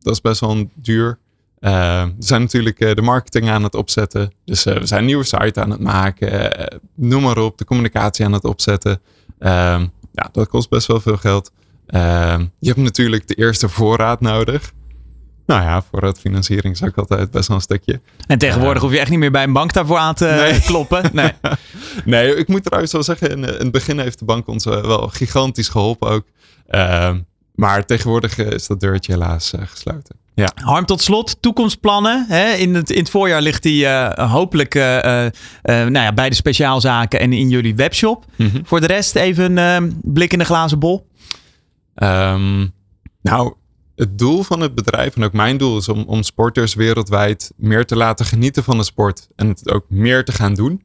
[0.00, 1.18] Dat is best wel duur.
[1.60, 4.32] We zijn natuurlijk de marketing aan het opzetten.
[4.44, 6.52] Dus we zijn een nieuwe site aan het maken.
[6.94, 9.00] Noem maar op, de communicatie aan het opzetten.
[9.38, 11.52] Ehm, ja, dat kost best wel veel geld.
[11.86, 14.72] Ehm, je hebt natuurlijk de eerste voorraad nodig.
[15.46, 18.00] Nou ja, voorraadfinanciering is ook altijd best wel een stukje.
[18.26, 20.60] En tegenwoordig hoef je echt niet meer bij een bank daarvoor aan te Nee.
[20.60, 21.10] kloppen.
[21.12, 21.32] Nee.
[22.04, 24.84] Nee, ik moet trouwens wel zeggen, in, in het begin heeft de bank ons eh,
[24.84, 26.24] wel gigantisch geholpen ook.
[26.66, 27.20] Ehm,
[27.54, 30.16] maar tegenwoordig eh, is dat deurtje helaas eh, gesloten.
[30.34, 30.52] Ja.
[30.54, 32.26] Harm, tot slot, toekomstplannen.
[32.28, 32.52] Hè?
[32.52, 35.32] In, het, in het voorjaar ligt die eh, hopelijk eh, eh,
[35.62, 38.24] nou ja, bij de speciaalzaken en in jullie webshop.
[38.36, 38.60] Mhm.
[38.64, 41.08] Voor de rest even een blik in de glazen bol.
[41.94, 42.66] Ehm,
[43.22, 43.54] nou,
[43.96, 47.84] het doel van het bedrijf en ook mijn doel is om, om sporters wereldwijd meer
[47.84, 49.28] te laten genieten van de sport.
[49.36, 50.82] En het ook meer te gaan doen.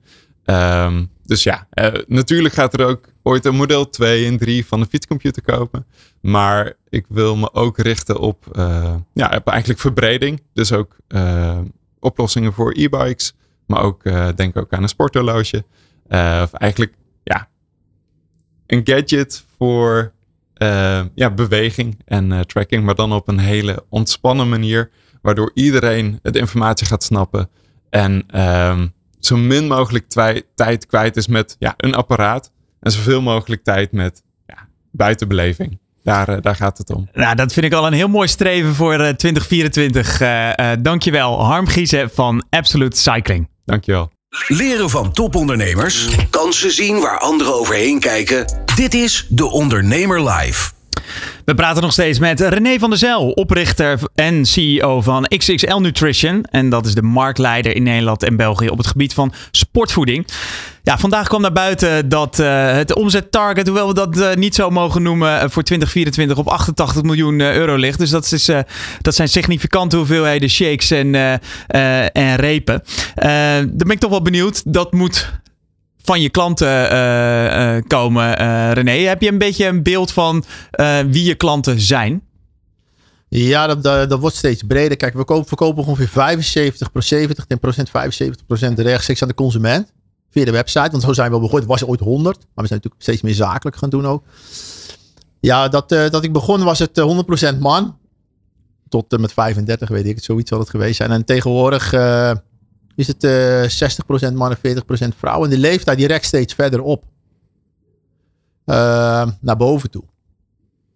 [0.50, 4.80] Ehm, dus ja, eh, natuurlijk gaat er ook ooit een model 2 en 3 van
[4.80, 5.86] de fietscomputer kopen.
[6.22, 10.41] Maar ik wil me ook richten op, eh, ja, eigenlijk verbreding.
[10.54, 11.60] Dus ook eh,
[12.00, 13.34] oplossingen voor e-bikes.
[13.66, 15.64] Maar ook, eh, denk ook aan een sporthorloge.
[16.08, 16.93] Eh, of eigenlijk,
[17.24, 17.47] ja,
[18.68, 20.12] een gadget voor
[20.54, 22.84] eh, ja, beweging en eh, tracking.
[22.84, 24.89] Maar dan op een hele ontspannen manier.
[25.22, 27.50] Waardoor iedereen de informatie gaat snappen.
[27.89, 28.88] En ehm,
[29.20, 32.51] zo min mogelijk twij- tijd kwijt is met ja, een apparaat.
[32.80, 35.80] En zoveel mogelijk tijd met ja, buitenbeleving.
[36.03, 37.09] Daar, eh, daar gaat het om.
[37.13, 40.22] Nou, dat vind ik al een heel mooi streven voor eh, 2024.
[40.22, 43.49] Eh eh, dankjewel, Harm Giezen van Absolute Cycling.
[43.65, 44.11] Dankjewel.
[44.47, 46.07] Leren van topondernemers.
[46.30, 48.45] Kansen zien waar anderen overheen kijken.
[48.76, 50.72] Dit is De Ondernemer Live.
[51.45, 56.43] We praten nog steeds met René van der Zel, oprichter en CEO van XXL Nutrition.
[56.43, 60.26] En dat is de marktleider in Nederland en België op het gebied van sportvoeding.
[60.84, 64.70] Ja, vandaag kwam naar buiten dat eh, het omzettarget, hoewel we dat eh, niet zo
[64.70, 68.00] mogen noemen, eh, voor 2024 op 88 miljoen euro ligt.
[68.00, 68.50] Dus dat, is,
[69.02, 71.16] dat zijn significante hoeveelheden shakes en,
[72.12, 72.84] en repen.
[73.16, 74.74] Daar ben ik toch wel benieuwd.
[74.74, 75.32] Dat moet
[76.04, 78.91] van je klanten eh, eh, komen, eh, René.
[78.91, 80.43] Heb je een beetje een beeld van
[81.08, 82.22] wie je klanten zijn?
[83.28, 84.97] Ja, dat, dat, wordt steeds breder.
[84.97, 86.14] Kijk, we kopen, verkopen ongeveer 75%
[87.52, 87.89] 70%
[88.70, 89.91] 75% rechtstreeks aan de consument.
[90.32, 90.91] Via de website.
[90.91, 91.70] Want zo zijn we al begonnen.
[91.70, 92.38] Het was ooit 100.
[92.38, 94.24] Maar we zijn natuurlijk steeds meer zakelijk gaan doen ook.
[95.39, 97.97] Ja, dat, dat ik begon was het eh, 100% man.
[98.89, 100.24] Tot met 35 weet ik het.
[100.24, 101.12] Zoiets zal het geweest zijn.
[101.12, 101.91] En tegenwoordig
[103.00, 104.62] is het eh 60% mannen, 40%
[105.18, 105.50] vrouwen.
[105.50, 107.04] En de leeftijd die rekt steeds verder op.
[108.66, 110.04] Eh, naar boven toe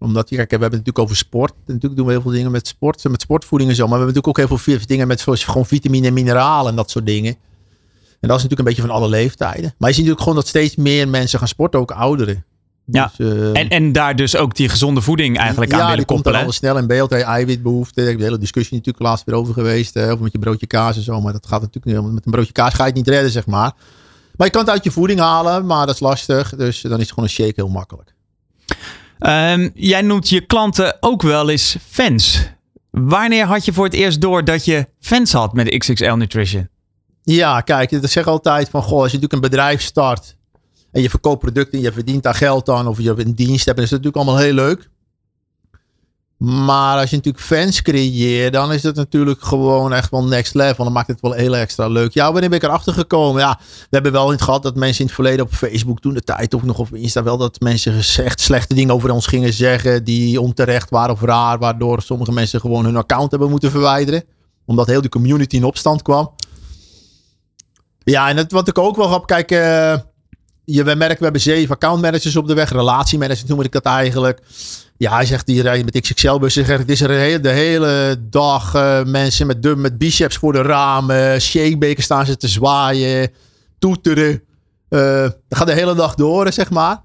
[0.04, 1.51] omdat, kijk, we hebben het natuurlijk over sport.
[1.51, 3.88] En natuurlijk doen we heel veel dingen met sport, met sportvoeding en zo.
[3.88, 6.76] Maar we hebben natuurlijk ook heel veel dingen met zoals gewoon vitamine en mineralen en
[6.76, 7.36] dat soort dingen.
[8.20, 9.74] En dat is natuurlijk een beetje van alle leeftijden.
[9.78, 12.45] Maar je ziet natuurlijk gewoon dat steeds meer mensen gaan sporten, ook ouderen.
[12.86, 13.11] Ja.
[13.17, 16.07] Dus, eh, En, en daar dus ook die gezonde voeding eigenlijk aan ja, willen die
[16.07, 16.53] komt dan koppelen.
[16.53, 17.09] al snel in beeld.
[17.09, 18.01] Hè, eiwitbehoefte.
[18.01, 19.93] Daar heb de hele discussie natuurlijk laatst weer over geweest.
[19.93, 21.21] Hè, over met je broodje kaas en zo.
[21.21, 22.13] Maar dat gaat natuurlijk niet.
[22.13, 23.73] Met een broodje kaas ga je het niet redden, zeg maar.
[24.36, 26.55] Maar je kan het uit je voeding halen, maar dat is lastig.
[26.55, 28.13] Dus dan is het gewoon een shake heel makkelijk.
[29.19, 32.49] Ehm, jij noemt je klanten ook wel eens fans.
[32.91, 36.69] Wanneer had je voor het eerst door dat je fans had met XXL Nutrition?
[37.23, 40.36] Ja, kijk, dat zeg altijd van, goh, als je natuurlijk een bedrijf start
[40.93, 42.87] En je verkoopt producten en je verdient daar geld aan.
[42.87, 43.79] Of je een dienst hebt.
[43.79, 44.89] Is dat natuurlijk allemaal heel leuk.
[46.37, 50.83] Maar als je natuurlijk fans creëert, dan is het natuurlijk gewoon echt wel next level.
[50.83, 52.13] Dan maakt het wel heel extra leuk.
[52.13, 53.41] Ja, wanneer ben ik erachter gekomen?
[53.41, 56.21] Ja, we hebben wel in gehad dat mensen in het verleden op Facebook toen de
[56.21, 60.03] tijd of nog op Insta wel dat mensen gezegd slechte dingen over ons gingen zeggen
[60.03, 64.23] die onterecht waren of raar, waardoor sommige mensen gewoon hun account hebben moeten verwijderen.
[64.65, 66.31] Omdat heel die community in opstand kwam.
[68.03, 69.95] Ja, en het, wat ik ook wel heb, kijk, uh,
[70.66, 74.39] je, we merken, we hebben zeven accountmanagers op de weg, relatiemanagers noem ik dat eigenlijk.
[74.97, 76.55] Ja, hij zegt, die rijden met XXL-bus.
[76.55, 81.41] Het is er de hele dag uh, mensen met, met biceps voor de ramen.
[81.41, 83.32] Shakebekers staan ze te zwaaien.
[83.80, 84.43] Toeteren.
[84.89, 87.01] Dat gaat de hele dag door, zeg maar.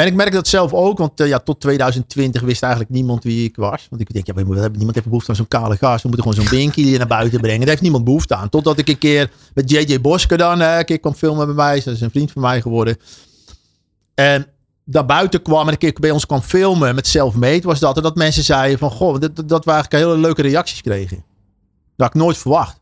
[0.00, 3.44] En ik merk dat zelf ook, want uh, ja, tot 2020 wist eigenlijk niemand wie
[3.44, 3.86] ik was.
[3.90, 6.02] Want ik denk, ja, niemand heeft behoefte aan zo'n kale gast.
[6.02, 7.60] We moeten gewoon zo'n binky naar buiten brengen.
[7.60, 8.48] Daar heeft niemand behoefte aan.
[8.48, 11.82] Totdat ik een keer met JJ Boske dan een keer kwam filmen bij mij.
[11.84, 12.96] Dat is een vriend van mij geworden.
[14.14, 14.46] En
[14.84, 17.96] daar buiten kwam en een keer bij ons kwam filmen met Selfmade, was dat.
[17.96, 21.16] En dat mensen zeiden van, goh, dat, dat we eigenlijk hele leuke reacties kregen.
[21.96, 22.80] Dat had ik nooit verwacht.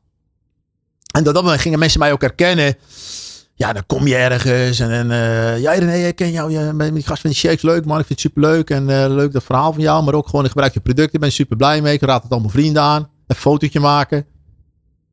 [1.14, 2.76] En dat, dat gingen mensen mij ook herkennen.
[3.58, 6.94] Ja, dan kom je ergens en, en uh, ja René, ik ken jou, je bent
[6.94, 9.32] die gast van die shakes leuk man, ik vind het super leuk en uh, leuk
[9.32, 11.82] dat verhaal van jou, maar ook gewoon ik gebruik je producten, ik ben super blij
[11.82, 14.26] mee, ik raad het allemaal vrienden aan, een fotootje maken.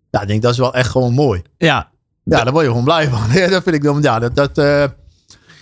[0.09, 1.41] Ja, ik denk dat is wel echt gewoon mooi.
[1.57, 1.91] Ja.
[2.23, 3.31] Ja, daar word je gewoon blij van.
[3.39, 4.85] Ja, dat vind ik dan, ja, dat, dat uh,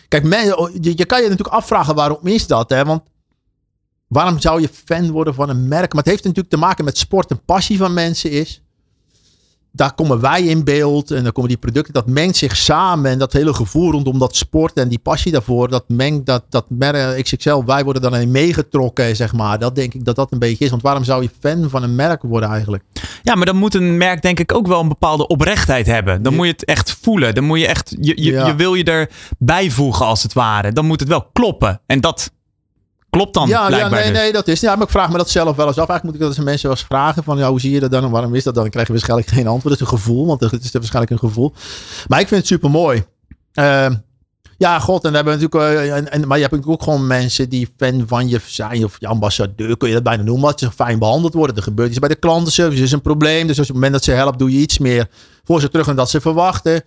[0.08, 2.70] Kijk, oh, je, je, kan je natuurlijk afvragen waarom is dat?
[2.70, 2.86] Hè?
[2.86, 3.04] Want
[4.08, 5.94] waarom zou je fan worden van een merk?
[5.94, 8.63] Maar het heeft natuurlijk te maken met sport en passie van mensen is
[9.76, 11.94] daar komen wij in beeld en dan komen die producten.
[11.94, 15.70] Dat mengt zich samen en dat hele gevoel rondom dat sport en die passie daarvoor.
[15.70, 19.60] Dat mengt dat, dat merk XXL, wij worden dan meegetrokken, zeg maar.
[19.60, 20.70] Dat denk ik dat dat een beetje is.
[20.70, 22.84] Want waarom zou je fan van een merk worden eigenlijk?
[23.24, 26.24] Ja, maar dan moet een merk denk ik ook wel een bepaalde oprechtheid hebben.
[26.24, 27.36] Dan moet je het echt voelen.
[27.36, 30.72] Dan moet je echt, je, je, je wil je er bijvoegen als het ware.
[30.72, 31.82] Dan moet het wel kloppen.
[31.86, 32.32] En dat
[33.14, 34.12] Klopt dan ja, ja, nee, dus.
[34.12, 34.60] nee, dat is.
[34.60, 35.90] Ja, maar ik vraag me dat zelf wel eens af.
[35.90, 37.92] Eigenlijk moet ik dat eens mensen wel eens vragen van, ja, hoe zie je dat
[37.92, 38.64] dan en waarom is dat dan?
[38.64, 39.80] Dan krijg je waarschijnlijk geen antwoord.
[39.80, 41.54] Dat is een gevoel, want het is waarschijnlijk een gevoel.
[42.08, 43.04] Maar ik vind het super mooi.
[43.54, 43.90] Uh,
[44.58, 47.08] ja, god, en hebben we natuurlijk, uh, en, en, maar je hebt natuurlijk ook gewoon
[47.08, 50.60] mensen die fan van je zijn, of je ambassadeur, kun je dat bijna noemen, dat
[50.60, 51.56] ze fijn behandeld worden.
[51.56, 53.48] Er gebeurt iets bij de klantenservice, is een probleem.
[53.48, 55.08] Dus op het moment dat ze helpt, doe je iets meer
[55.44, 56.84] voor ze terug en dat ze verwachten.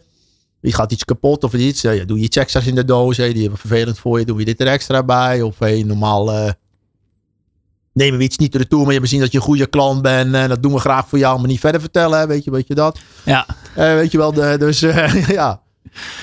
[0.60, 1.80] Je gaat iets kapot of iets.
[1.80, 3.16] Ja, doe je extra's in de doos.
[3.16, 4.24] Hey, die hebben vervelend voor je.
[4.24, 5.42] Doe je dit er extra bij.
[5.42, 6.50] Of hey, normaal uh,
[7.92, 8.82] nemen we iets niet retour.
[8.82, 10.34] Maar je hebt zien dat je een goede klant bent.
[10.34, 11.38] En dat doen we graag voor jou.
[11.38, 12.28] Maar niet verder vertellen.
[12.28, 12.98] Weet je, weet je dat?
[13.24, 13.46] Ja.
[13.78, 14.32] Uh, weet je wel.
[14.32, 15.60] De, dus uh, ja.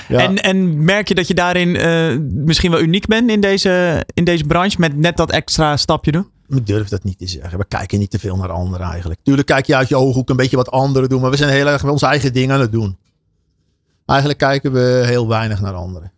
[0.08, 0.20] Ja.
[0.20, 1.72] En, en merk je dat je daarin
[2.46, 6.28] misschien wel uniek bent in deze, in deze branche met net dat extra stapje doen?
[6.48, 7.58] Ik durf dat niet te zeggen.
[7.58, 9.20] We kijken niet te veel naar anderen eigenlijk.
[9.24, 11.22] Tuurlijk kijk je uit je ooghoek een beetje wat anderen doen.
[11.22, 12.98] Maar we zijn heel erg onze eigen dingen aan het doen.
[14.06, 16.12] Eigenlijk kijken we heel weinig naar anderen.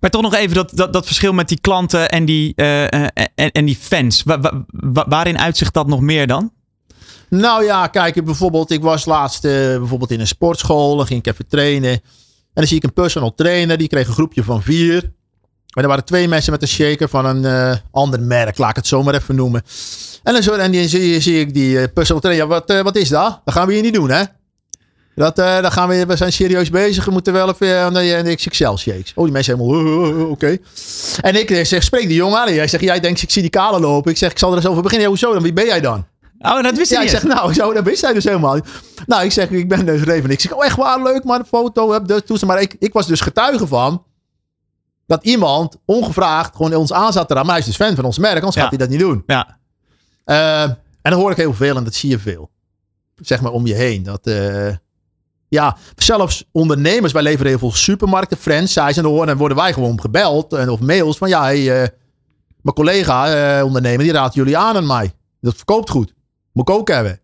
[0.00, 3.50] Maar toch nog even dat, dat, dat verschil met die klanten en die, uh, en,
[3.52, 4.22] en die fans.
[4.22, 6.52] Wa, wa, wa, waarin uitzicht dat nog meer dan?
[7.28, 10.96] Nou ja, kijk, bijvoorbeeld, ik was laatst uh, bijvoorbeeld in een sportschool.
[10.96, 11.90] Dan ging ik even trainen.
[11.90, 12.00] En
[12.54, 13.78] dan zie ik een personal trainer.
[13.78, 15.12] Die kreeg een groepje van vier.
[15.74, 18.58] En er waren twee mensen met een shaker van een uh, ander merk.
[18.58, 19.62] Laat ik het zo maar even noemen.
[20.22, 22.46] En dan, zo, en die, zie, zie ik die personal trainer.
[22.46, 23.40] Ja, wat, wat is dat?
[23.44, 24.22] Dat gaan we hier niet doen, hè?
[25.14, 27.04] Dat, uh, dan gaan we, we zijn serieus bezig.
[27.04, 29.12] We moeten wel even de, de XXL shakes.
[29.14, 30.30] Oh, die mensen helemaal, uh, oké.
[30.30, 30.60] Okay.
[31.20, 32.48] En ik zeg, spreek die jongen aan.
[32.48, 34.10] Hij zegt, jij denkt, ik zie die kale lopen.
[34.10, 35.06] Ik zeg, ik zal er eens over beginnen.
[35.06, 35.42] Ja, hoezo dan?
[35.42, 36.06] Wie ben jij dan?
[36.38, 38.64] Oh, dat wist ja, ik zeg, nou, zo, dat wist hij dus helemaal niet.
[39.06, 40.30] Nou, ik zeg, ik ben dus Reven.
[40.30, 41.92] Ik zeg, oh, echt waar, leuk, maar een foto.
[41.92, 44.04] Heb dus, maar ik, ik was dus getuige van
[45.06, 47.46] dat iemand ongevraagd gewoon ons aan zat eraan.
[47.46, 48.60] Maar hij is dus fan van ons merk, anders ja.
[48.60, 49.22] gaat hij dat niet doen.
[49.26, 49.58] Ja.
[50.26, 52.50] Uh, en dan hoor ik heel veel en dat zie je veel.
[53.16, 54.02] Zeg maar om je heen.
[54.02, 54.26] Dat,
[55.52, 59.00] ja, zelfs ondernemers, wij leveren heel veel supermarkten, franchise.
[59.00, 64.04] En worden wij gewoon gebeld en, of mails van ja, uh, mijn collega uh, ondernemer,
[64.04, 65.12] die raadt jullie aan aan mij.
[65.40, 66.14] Dat verkoopt goed.
[66.52, 67.20] Moet ik ook hebben.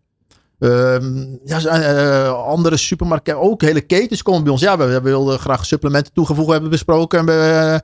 [0.59, 0.97] Uh,
[1.45, 4.61] ja, uh, andere supermarkten, ook hele ketens komen bij ons.
[4.61, 7.19] Ja, we, we wilden graag supplementen toegevoegd hebben besproken.
[7.19, 7.81] En we,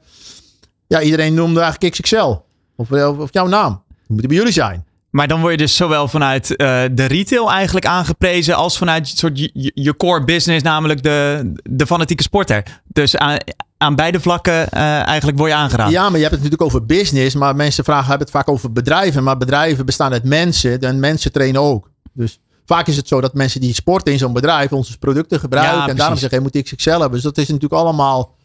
[0.88, 2.36] ja, iedereen noemde eigenlijk XXL.
[2.76, 3.84] Of, of jouw naam.
[4.08, 4.86] Moet bij jullie zijn.
[5.16, 9.40] Maar dan word je dus zowel vanuit uh, de retail eigenlijk aangeprezen als vanuit soort
[9.40, 12.82] je, je core business, namelijk de, de fanatieke sporter.
[12.88, 13.38] Dus aan,
[13.78, 15.94] aan beide vlakken uh, eigenlijk word je aangeraden.
[15.94, 18.72] Ja, maar je hebt het natuurlijk over business, maar mensen vragen hebben het vaak over
[18.72, 19.24] bedrijven.
[19.24, 21.90] Maar bedrijven bestaan uit mensen en mensen trainen ook.
[22.14, 25.78] Dus vaak is het zo dat mensen die sporten in zo'n bedrijf onze producten gebruiken.
[25.78, 27.12] Ja, en daarom zeggen, hey, moet ik XXL hebben.
[27.12, 28.36] Dus dat is natuurlijk allemaal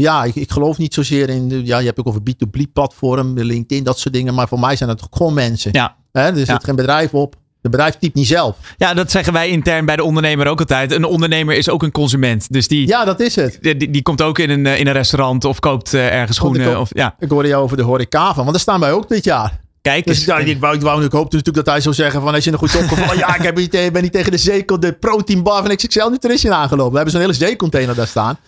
[0.00, 1.66] ja, ik, ik geloof niet zozeer in.
[1.66, 4.34] Ja, je hebt ook over B2B platform, LinkedIn, dat soort dingen.
[4.34, 5.72] Maar voor mij zijn het gewoon mensen.
[5.72, 5.96] Ja.
[6.12, 6.60] Hè, er zit ja.
[6.62, 7.34] geen bedrijf op.
[7.62, 8.56] Het bedrijf typt niet zelf.
[8.76, 10.92] Ja, dat zeggen wij intern bij de ondernemer ook altijd.
[10.92, 12.52] Een ondernemer is ook een consument.
[12.52, 13.58] Dus die, Ja, dat is het.
[13.60, 16.34] die, die komt ook in een, eh, in een restaurant of koopt eh, ergens ik
[16.34, 16.74] schoenen.
[16.74, 19.08] ook- Of, ja, Ik hoorde jou over de horeca van, want daar staan wij ook
[19.08, 19.60] dit jaar.
[19.82, 22.34] kijk Dus ja, ik, wou, ik, wou, ik hoopte natuurlijk dat hij zou zeggen van,
[22.34, 24.80] als je een goed opgevallen, ja, ik heb niet, eh, ben niet tegen de zeekel,
[24.80, 26.90] de protein bar van XXL Nutrition aangelopen.
[26.90, 28.38] We hebben zo'n hele zeecontainer daar staan.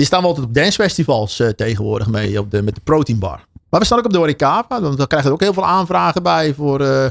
[0.00, 3.44] Die staan we altijd op dancefestivals eh, tegenwoordig mee, op de, met de protein bar.
[3.70, 6.22] Maar we staan ook op de horeca, want daar krijgen we ook heel veel aanvragen
[6.22, 6.80] bij voor...
[6.80, 7.06] eh,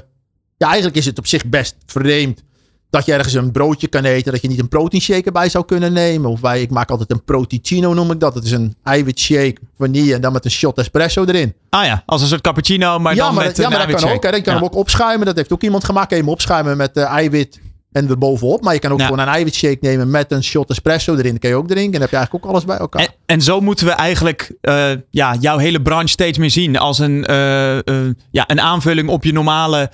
[0.58, 2.44] ja, eigenlijk is het op zich best vreemd
[2.90, 5.66] dat je ergens een broodje kan eten, dat je niet een protein shake erbij zou
[5.66, 6.30] kunnen nemen.
[6.30, 8.34] Of wij, ik maak altijd een proteicino noem ik dat.
[8.34, 11.54] Dat is een eiwitshake, vanille en dan met een shot espresso erin.
[11.70, 14.02] Ah ja, als een soort cappuccino, maar ja, dan maar, met ja, een maar dat
[14.02, 14.24] kan ook.
[14.24, 14.30] Hè.
[14.30, 14.60] Je kan Ja.
[14.60, 15.26] hem ook opschuimen.
[15.26, 16.12] Dat heeft ook iemand gemaakt.
[16.12, 17.60] Hem opschuimen met eh, eiwit
[17.92, 18.64] en erbovenop.
[18.64, 21.32] Maar je kan ook gewoon een eiwitshake nemen met een shot espresso erin.
[21.32, 21.86] Dat kun je ook drinken.
[21.86, 23.02] En dan heb je eigenlijk ook alles bij elkaar.
[23.02, 27.00] En, en zo moeten we eigenlijk eh, ja, jouw hele branche steeds meer zien als
[27.00, 27.84] een, eh, eh,
[28.32, 29.92] ja, een aanvulling op je normale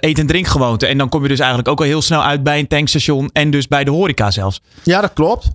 [0.00, 0.86] eet- en drinkgewoonte.
[0.86, 3.50] En dan kom je dus eigenlijk ook al heel snel uit bij een tankstation en
[3.50, 4.60] dus bij de horeca zelfs.
[4.82, 5.48] Ja, dat klopt.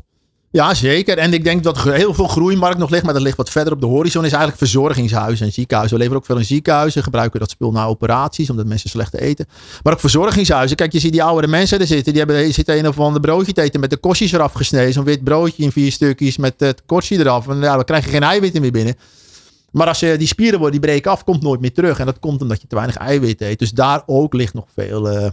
[0.55, 1.17] Ja, zeker.
[1.17, 3.03] En ik denk dat heel veel groeimarkt nog ligt.
[3.03, 4.23] Maar dat ligt wat verder op de horizon.
[4.23, 5.97] Is eigenlijk verzorgingshuizen en ziekenhuizen.
[5.97, 7.03] We leveren ook veel in ziekenhuizen.
[7.03, 8.49] Gebruiken dat spul na operaties.
[8.49, 9.47] Omdat mensen slecht eten.
[9.83, 10.77] Maar ook verzorgingshuizen.
[10.77, 12.13] Kijk, je ziet die oudere mensen er zitten.
[12.13, 14.93] Die hebben, zitten een of ander broodje te eten met de korstjes eraf gesneden.
[14.93, 17.47] Zo'n wit broodje in vier stukjes met het korstje eraf.
[17.47, 18.95] En ja, dan krijg je geen eiwitten meer binnen.
[19.71, 21.99] Maar als je die spieren worden, die breken af, komt nooit meer terug.
[21.99, 23.59] En dat komt omdat je te weinig eiwit eet.
[23.59, 25.09] Dus daar ook ligt nog veel...
[25.09, 25.29] eh,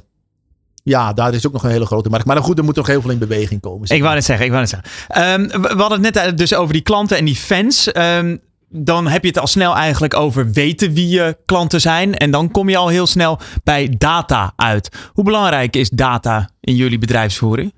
[0.82, 2.26] ja, daar is ook nog een hele grote markt.
[2.26, 3.86] Maar goed, er moet nog heel veel in beweging komen.
[3.86, 4.90] zeg Ik wou net zeggen, ik wou net zeggen.
[5.08, 7.92] Ehm, we, we hadden het net eh, dus over die klanten en die fans.
[7.92, 8.36] Ehm,
[8.68, 12.16] dan heb je het al snel eigenlijk over weten wie je klanten zijn.
[12.16, 14.88] En dan kom je al heel snel bij data uit.
[15.12, 17.72] Hoe belangrijk is data in jullie bedrijfsvoering?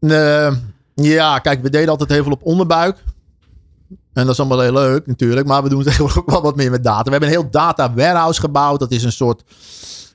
[0.00, 0.52] Eh,
[0.94, 2.96] ja, kijk, we deden altijd heel veel op onderbuik.
[4.12, 5.46] En dat is allemaal heel leuk natuurlijk.
[5.46, 7.04] Maar we doen tegenwoordig ook wel wat meer met data.
[7.04, 8.80] We hebben een heel data warehouse gebouwd.
[8.80, 9.42] Dat is een soort...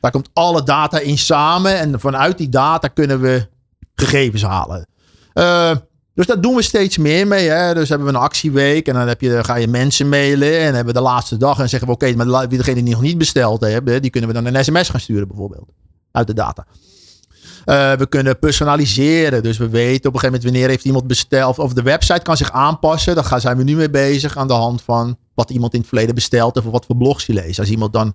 [0.06, 1.80] Daar komt alle data in samen.
[1.80, 3.47] En vanuit die data kunnen we
[3.95, 4.88] gegevens halen.
[5.34, 5.72] Eh,
[6.14, 7.49] dus daar doen we steeds meer mee.
[7.49, 7.74] Hè?
[7.74, 8.88] Dus hebben we een actieweek.
[8.88, 10.60] En dan heb je, ga je mensen mailen.
[10.60, 11.60] En hebben we de laatste dag.
[11.60, 14.01] En zeggen we oké, maar la- degene die nog niet besteld hebben.
[14.01, 15.70] Die kunnen we dan een sms gaan sturen bijvoorbeeld.
[16.12, 16.66] Uit de data.
[17.66, 19.43] Eh, we kunnen personaliseren.
[19.43, 21.60] Dus we weten op een gegeven moment wanneer heeft iemand besteld.
[21.60, 23.16] Of de website kan zich aanpassen.
[23.16, 26.16] Daar zijn we nu mee bezig aan de hand van wat iemand in het verleden
[26.16, 26.68] besteld heeft.
[26.68, 27.60] Of wat voor blogs hij leest.
[27.60, 28.14] Als iemand dan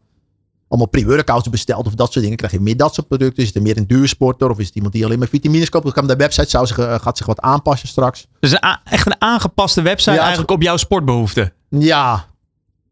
[0.71, 2.37] allemaal pre-workouts bestelt of dat soort dingen.
[2.39, 3.43] Krijg je meer dat soort producten.
[3.43, 4.51] Is het er meer een duursporter?
[4.51, 5.85] Of is het iemand die alleen maar vitamines koopt?
[5.85, 8.27] Dan kan de website zou zich, gaat zich wat aanpassen straks.
[8.41, 11.53] Dus een echt een aangepaste website Ja, eigenlijk op jouw sportbehoeften.
[11.69, 12.27] Ja,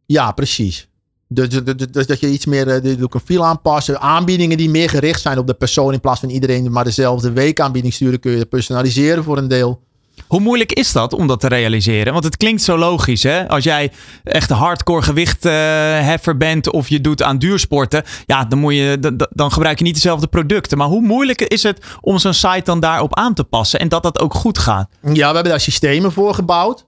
[0.06, 0.88] ja precies.
[1.28, 4.00] Dus, dus- dus- dus dat je iets meer eh, de look aanpassen.
[4.00, 5.92] Aanbiedingen die meer gericht zijn op de persoon.
[5.92, 8.20] In plaats van iedereen maar dezelfde weekaanbieding sturen.
[8.20, 9.86] Kun je personaliseren voor een deel.
[10.26, 12.12] Hoe moeilijk is dat om dat te realiseren?
[12.12, 13.48] Want het klinkt zo logisch, hè?
[13.48, 13.92] Als jij
[14.24, 19.78] echt hardcore gewichtheffer bent of je doet aan duursporten, ja, dan, moet je, dan gebruik
[19.78, 20.78] je niet dezelfde producten.
[20.78, 24.02] Maar hoe moeilijk is het om zo'n site dan daarop aan te passen en dat
[24.02, 24.88] dat ook goed gaat?
[25.02, 26.86] Ja, we hebben daar systemen voor gebouwd.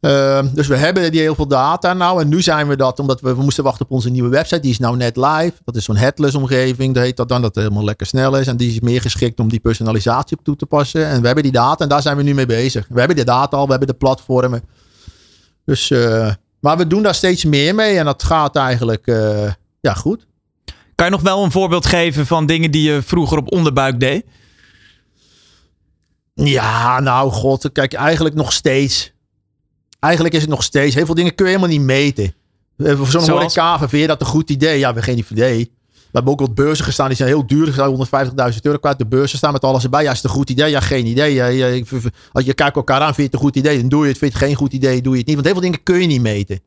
[0.00, 2.20] Uh, dus we hebben die heel veel data nou.
[2.20, 4.60] En nu zijn we dat, omdat we, we moesten wachten op onze nieuwe website.
[4.60, 5.52] Die is nou net live.
[5.64, 6.94] Dat is zo'n headless omgeving.
[6.94, 8.46] Dat heet dat dan, dat het helemaal lekker snel is.
[8.46, 11.06] En die is meer geschikt om die personalisatie op toe te passen.
[11.06, 12.86] En we hebben die data en daar zijn we nu mee bezig.
[12.88, 14.62] We hebben de data al, we hebben de platformen.
[15.64, 17.98] Dus, uh, maar we doen daar steeds meer mee.
[17.98, 20.26] En dat gaat eigenlijk, uh, ja, goed.
[20.94, 24.24] Kan je nog wel een voorbeeld geven van dingen die je vroeger op onderbuik deed?
[26.34, 29.12] Ja, nou god, kijk, eigenlijk nog steeds.
[30.04, 30.94] Eigenlijk is het nog steeds.
[30.94, 32.34] Heel veel dingen kun je helemaal niet meten.
[32.76, 34.72] Eh, Voor zo'n vind je dat een goed idee?
[34.72, 35.72] Ja, we hebben geen idee.
[35.92, 37.64] We hebben ook wat beurzen gestaan, die zijn heel duur.
[37.64, 37.90] Die zijn
[38.52, 38.98] 150.000 euro kwijt.
[38.98, 40.02] De beurzen staan met alles erbij.
[40.02, 40.70] Ja, is het een goed idee?
[40.70, 41.34] Ja, geen idee.
[41.34, 41.82] Ja, ja,
[42.32, 43.80] als je kijkt elkaar aan, vind je het een goed idee?
[43.80, 44.18] Dan doe je het.
[44.18, 45.02] Vind je het geen goed idee?
[45.02, 45.34] Doe je het niet.
[45.34, 46.60] Want heel veel dingen kun je niet meten.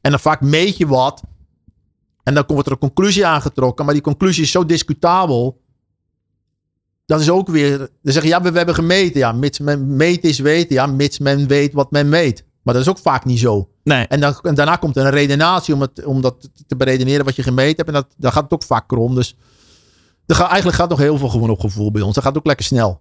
[0.00, 1.22] En dan vaak meet je wat.
[2.22, 3.84] En dan wordt er een conclusie aangetrokken.
[3.84, 5.60] Maar die conclusie is zo discutabel.
[7.06, 7.78] Dat is ook weer.
[7.78, 9.20] Dan zeg je ja, we, we hebben gemeten.
[9.20, 10.74] Ja, mits men meten is weten.
[10.74, 12.44] Ja, mits men weet wat men meet.
[12.66, 13.68] Maar dat is ook vaak niet zo.
[13.84, 14.06] Nee.
[14.06, 17.36] En, dan, en daarna komt er een redenatie om, het, om dat te beredeneren wat
[17.36, 17.88] je gemeten hebt.
[17.88, 19.14] En dat, daar gaat het ook vaak krom.
[19.14, 19.36] Dus
[20.26, 22.14] er gaat, eigenlijk gaat nog heel veel gewoon op gevoel bij ons.
[22.14, 23.00] Dat gaat ook lekker snel.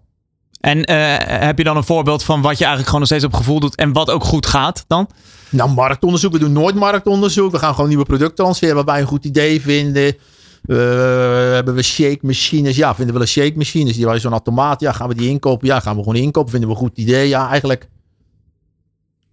[0.59, 1.16] En uh,
[1.47, 3.76] heb je dan een voorbeeld van wat je eigenlijk gewoon nog steeds op gevoel doet
[3.76, 5.09] en wat ook goed gaat dan?
[5.49, 6.32] Nou, marktonderzoek.
[6.32, 7.51] We doen nooit marktonderzoek.
[7.51, 10.16] We gaan gewoon nieuwe producten lanceren waar wij een goed idee vinden.
[10.66, 10.78] Uh,
[11.53, 12.76] hebben we shake machines?
[12.76, 13.95] Ja, vinden we wel shake machines?
[13.95, 14.80] Die zo'n automaat.
[14.80, 15.68] Ja, gaan we die inkopen?
[15.68, 16.51] Ja, gaan we gewoon inkopen?
[16.51, 17.28] Vinden we een goed idee?
[17.28, 17.88] Ja, eigenlijk.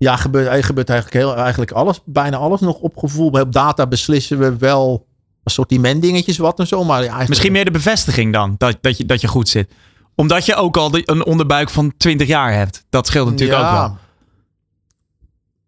[0.02, 2.00] Ja, gebeurt, gebeurt eigenlijk, heel, eigenlijk alles.
[2.04, 3.30] Bijna alles nog op gevoel.
[3.30, 5.06] Op data beslissen we wel
[5.42, 6.84] assortiment dingetjes wat en zo.
[6.84, 7.28] Maar eigenlijk...
[7.28, 9.70] Misschien meer de bevestiging dan, dat, dat, je, dat je goed zit.
[10.14, 12.84] Omdat je ook al een onderbuik van 20 jaar hebt.
[12.90, 13.70] Dat scheelt natuurlijk ja.
[13.70, 13.96] ook wel.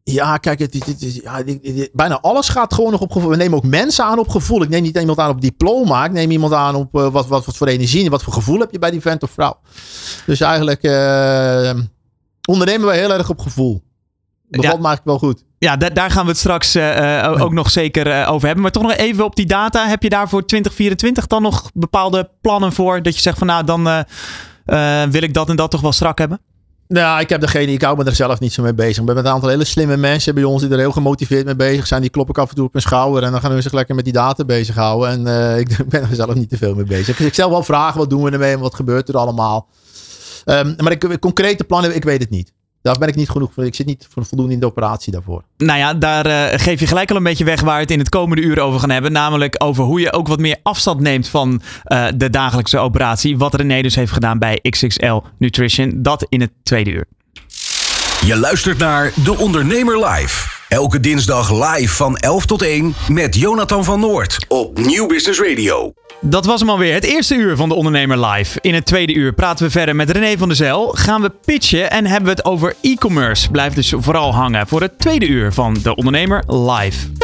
[0.03, 1.43] Ja, kijk, het, ja,
[1.93, 3.31] bijna alles gaat gewoon nog op gevoel.
[3.31, 4.63] We nemen ook mensen aan op gevoel.
[4.63, 6.05] Ik neem niet iemand aan op diploma.
[6.05, 8.59] Ik neem iemand aan op eh, wat, wat, wat voor energie en wat voor gevoel
[8.59, 9.59] heb je bij die vent of vrouw.
[10.27, 11.81] Dus eigenlijk eh,
[12.49, 13.83] ondernemen we heel erg op gevoel.
[14.57, 14.81] Bevalt Ja.
[14.81, 15.45] me eigenlijk wel goed.
[15.59, 18.63] Ja, da- daar gaan we het straks eh, eh, ook nog zeker eh, over hebben.
[18.63, 19.87] Maar toch nog even op die data.
[19.89, 23.03] Heb je daar voor 2024 dan nog bepaalde plannen voor?
[23.03, 23.85] Dat je zegt van nou, dan
[25.11, 26.41] wil ik dat en dat toch wel strak hebben?
[26.89, 28.99] Nou, ik heb degene, ik hou me er zelf niet zo mee bezig.
[28.99, 31.57] Ik ben met een aantal hele slimme mensen bij ons die er heel gemotiveerd mee
[31.57, 32.01] bezig zijn.
[32.01, 33.95] Die klop ik af en toe op mijn schouder en dan gaan we zich lekker
[33.95, 35.27] met die data bezighouden.
[35.27, 37.21] En ik ben er zelf niet te veel mee bezig.
[37.21, 39.69] Ik stel wel vragen, wat doen we ermee en wat gebeurt er allemaal?
[40.45, 42.53] Ehm, maar ik, concrete plannen, ik weet het niet.
[42.85, 43.65] Daar ben ik niet genoeg voor.
[43.65, 45.43] Ik zit niet voor voldoende in de operatie daarvoor.
[45.57, 47.99] Nou ja, daar eh, geef je gelijk al een beetje weg waar we het in
[47.99, 49.13] het komende uur over gaan hebben.
[49.13, 53.39] Namelijk over hoe je ook wat meer afstand neemt van eh, de dagelijkse operatie.
[53.39, 55.93] Wat René dus heeft gedaan bij XXL Nutrition.
[56.03, 57.07] Dat in het tweede uur.
[58.27, 60.54] Je luistert naar De Ondernemer Live.
[60.69, 64.39] Elke dinsdag live van 11 tot 1 met Jonathan van Noord.
[64.49, 65.93] Op Nieuw Business Radio.
[66.21, 66.95] Dat was hem alweer.
[66.95, 68.59] Het eerste uur van de Ondernemer Live.
[68.61, 70.89] In het tweede uur praten we verder met René van der Zel.
[70.89, 73.51] Gaan we pitchen en hebben we het over e-commerce.
[73.51, 77.24] Blijf dus vooral hangen voor het tweede uur van de Ondernemer Live.